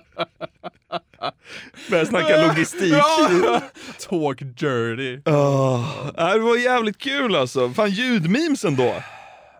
[1.90, 2.92] Börjar snacka logistik.
[2.92, 3.60] Ja.
[4.08, 5.16] Talk dirty.
[5.24, 7.70] Oh, det var jävligt kul alltså.
[7.70, 8.94] Fan ljudmemesen då.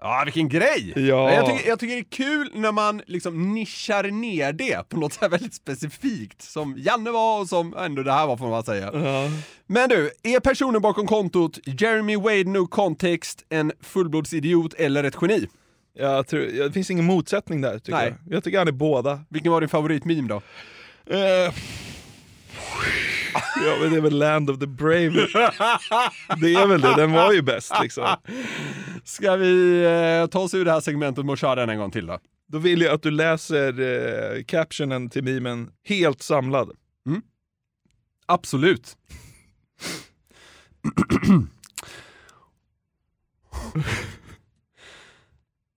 [0.01, 0.93] Ja, vilken grej!
[0.97, 1.33] Ja.
[1.33, 5.13] Jag, tycker, jag tycker det är kul när man liksom nischar ner det på något
[5.13, 8.65] så här väldigt specifikt, som Janne var och som ändå det här var får man
[8.65, 8.91] säga.
[8.95, 9.31] Ja.
[9.67, 15.49] Men du, är personen bakom kontot Jeremy Wade No Context en fullblodsidiot eller ett geni?
[15.99, 18.15] Jag tror, det finns ingen motsättning där tycker Nej.
[18.27, 18.37] jag.
[18.37, 19.21] Jag tycker han är båda.
[19.29, 20.43] Vilken var din favoritmeme då?
[21.15, 21.53] Eh,
[23.67, 25.11] Ja men det är väl Land of the Brave.
[26.41, 28.17] Det är väl det, den var ju bäst liksom.
[29.05, 32.07] Ska vi eh, ta oss ur det här segmentet att köra den en gång till
[32.07, 32.19] då?
[32.49, 36.71] Då vill jag att du läser eh, captionen till memen helt samlad.
[38.27, 38.97] Absolut.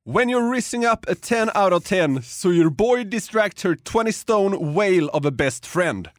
[0.05, 4.11] When you're rising up a 10 out of 10 so your boy distracts her 20
[4.11, 6.09] stone whale of a best friend.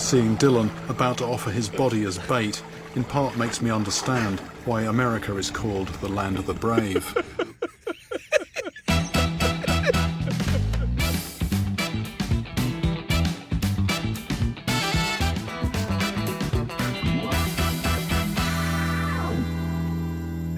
[0.00, 2.64] Seeing Dylan about to offer his body as bait
[2.96, 7.14] in part makes me understand why America is called the land of the brave.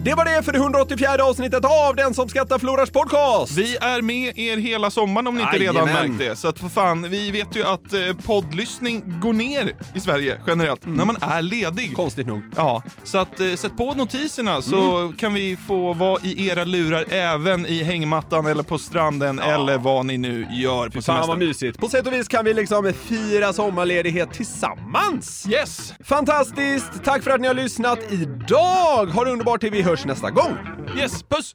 [0.04, 3.52] Det var det för det 184 avsnittet av Den som skrattar förlorars podcast!
[3.58, 6.36] Vi är med er hela sommaren om ni inte redan märkt det.
[6.36, 10.86] Så att för fan, vi vet ju att eh, poddlyssning går ner i Sverige generellt
[10.86, 11.96] när man är ledig.
[11.96, 12.42] Konstigt nog.
[12.56, 17.04] Ja, så att eh, sätt på notiserna så kan vi få vara i era lurar
[17.10, 21.38] även i hängmattan eller på stranden eller vad ni nu gör på Fan vad semestern.
[21.38, 21.78] mysigt.
[21.78, 25.46] På sätt och vis kan vi liksom fira sommarledighet tillsammans.
[25.48, 25.94] Yes!
[26.04, 26.90] Fantastiskt!
[27.04, 29.06] Tack för att ni har lyssnat idag!
[29.06, 30.56] Ha det underbart till vi hörs nästa gång.
[30.98, 31.54] Yes, puss!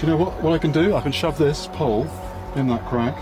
[0.00, 0.98] Do you know what, what I can do?
[0.98, 2.06] I can shove this pole
[2.56, 3.14] in that crack.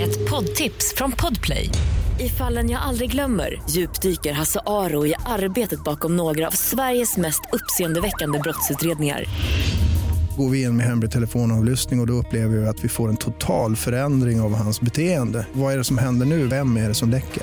[0.00, 1.70] Ett poddtips från Podplay.
[2.18, 7.40] I fallen jag aldrig glömmer djupdyker Hasse Aro i arbetet bakom några av Sveriges mest
[7.52, 9.24] uppseendeväckande brottsutredningar.
[10.36, 13.16] Går vi in med hemlig telefonavlyssning och, och då upplever vi att vi får en
[13.16, 15.46] total förändring av hans beteende.
[15.52, 16.46] Vad är det som händer nu?
[16.46, 17.42] Vem är det som läcker?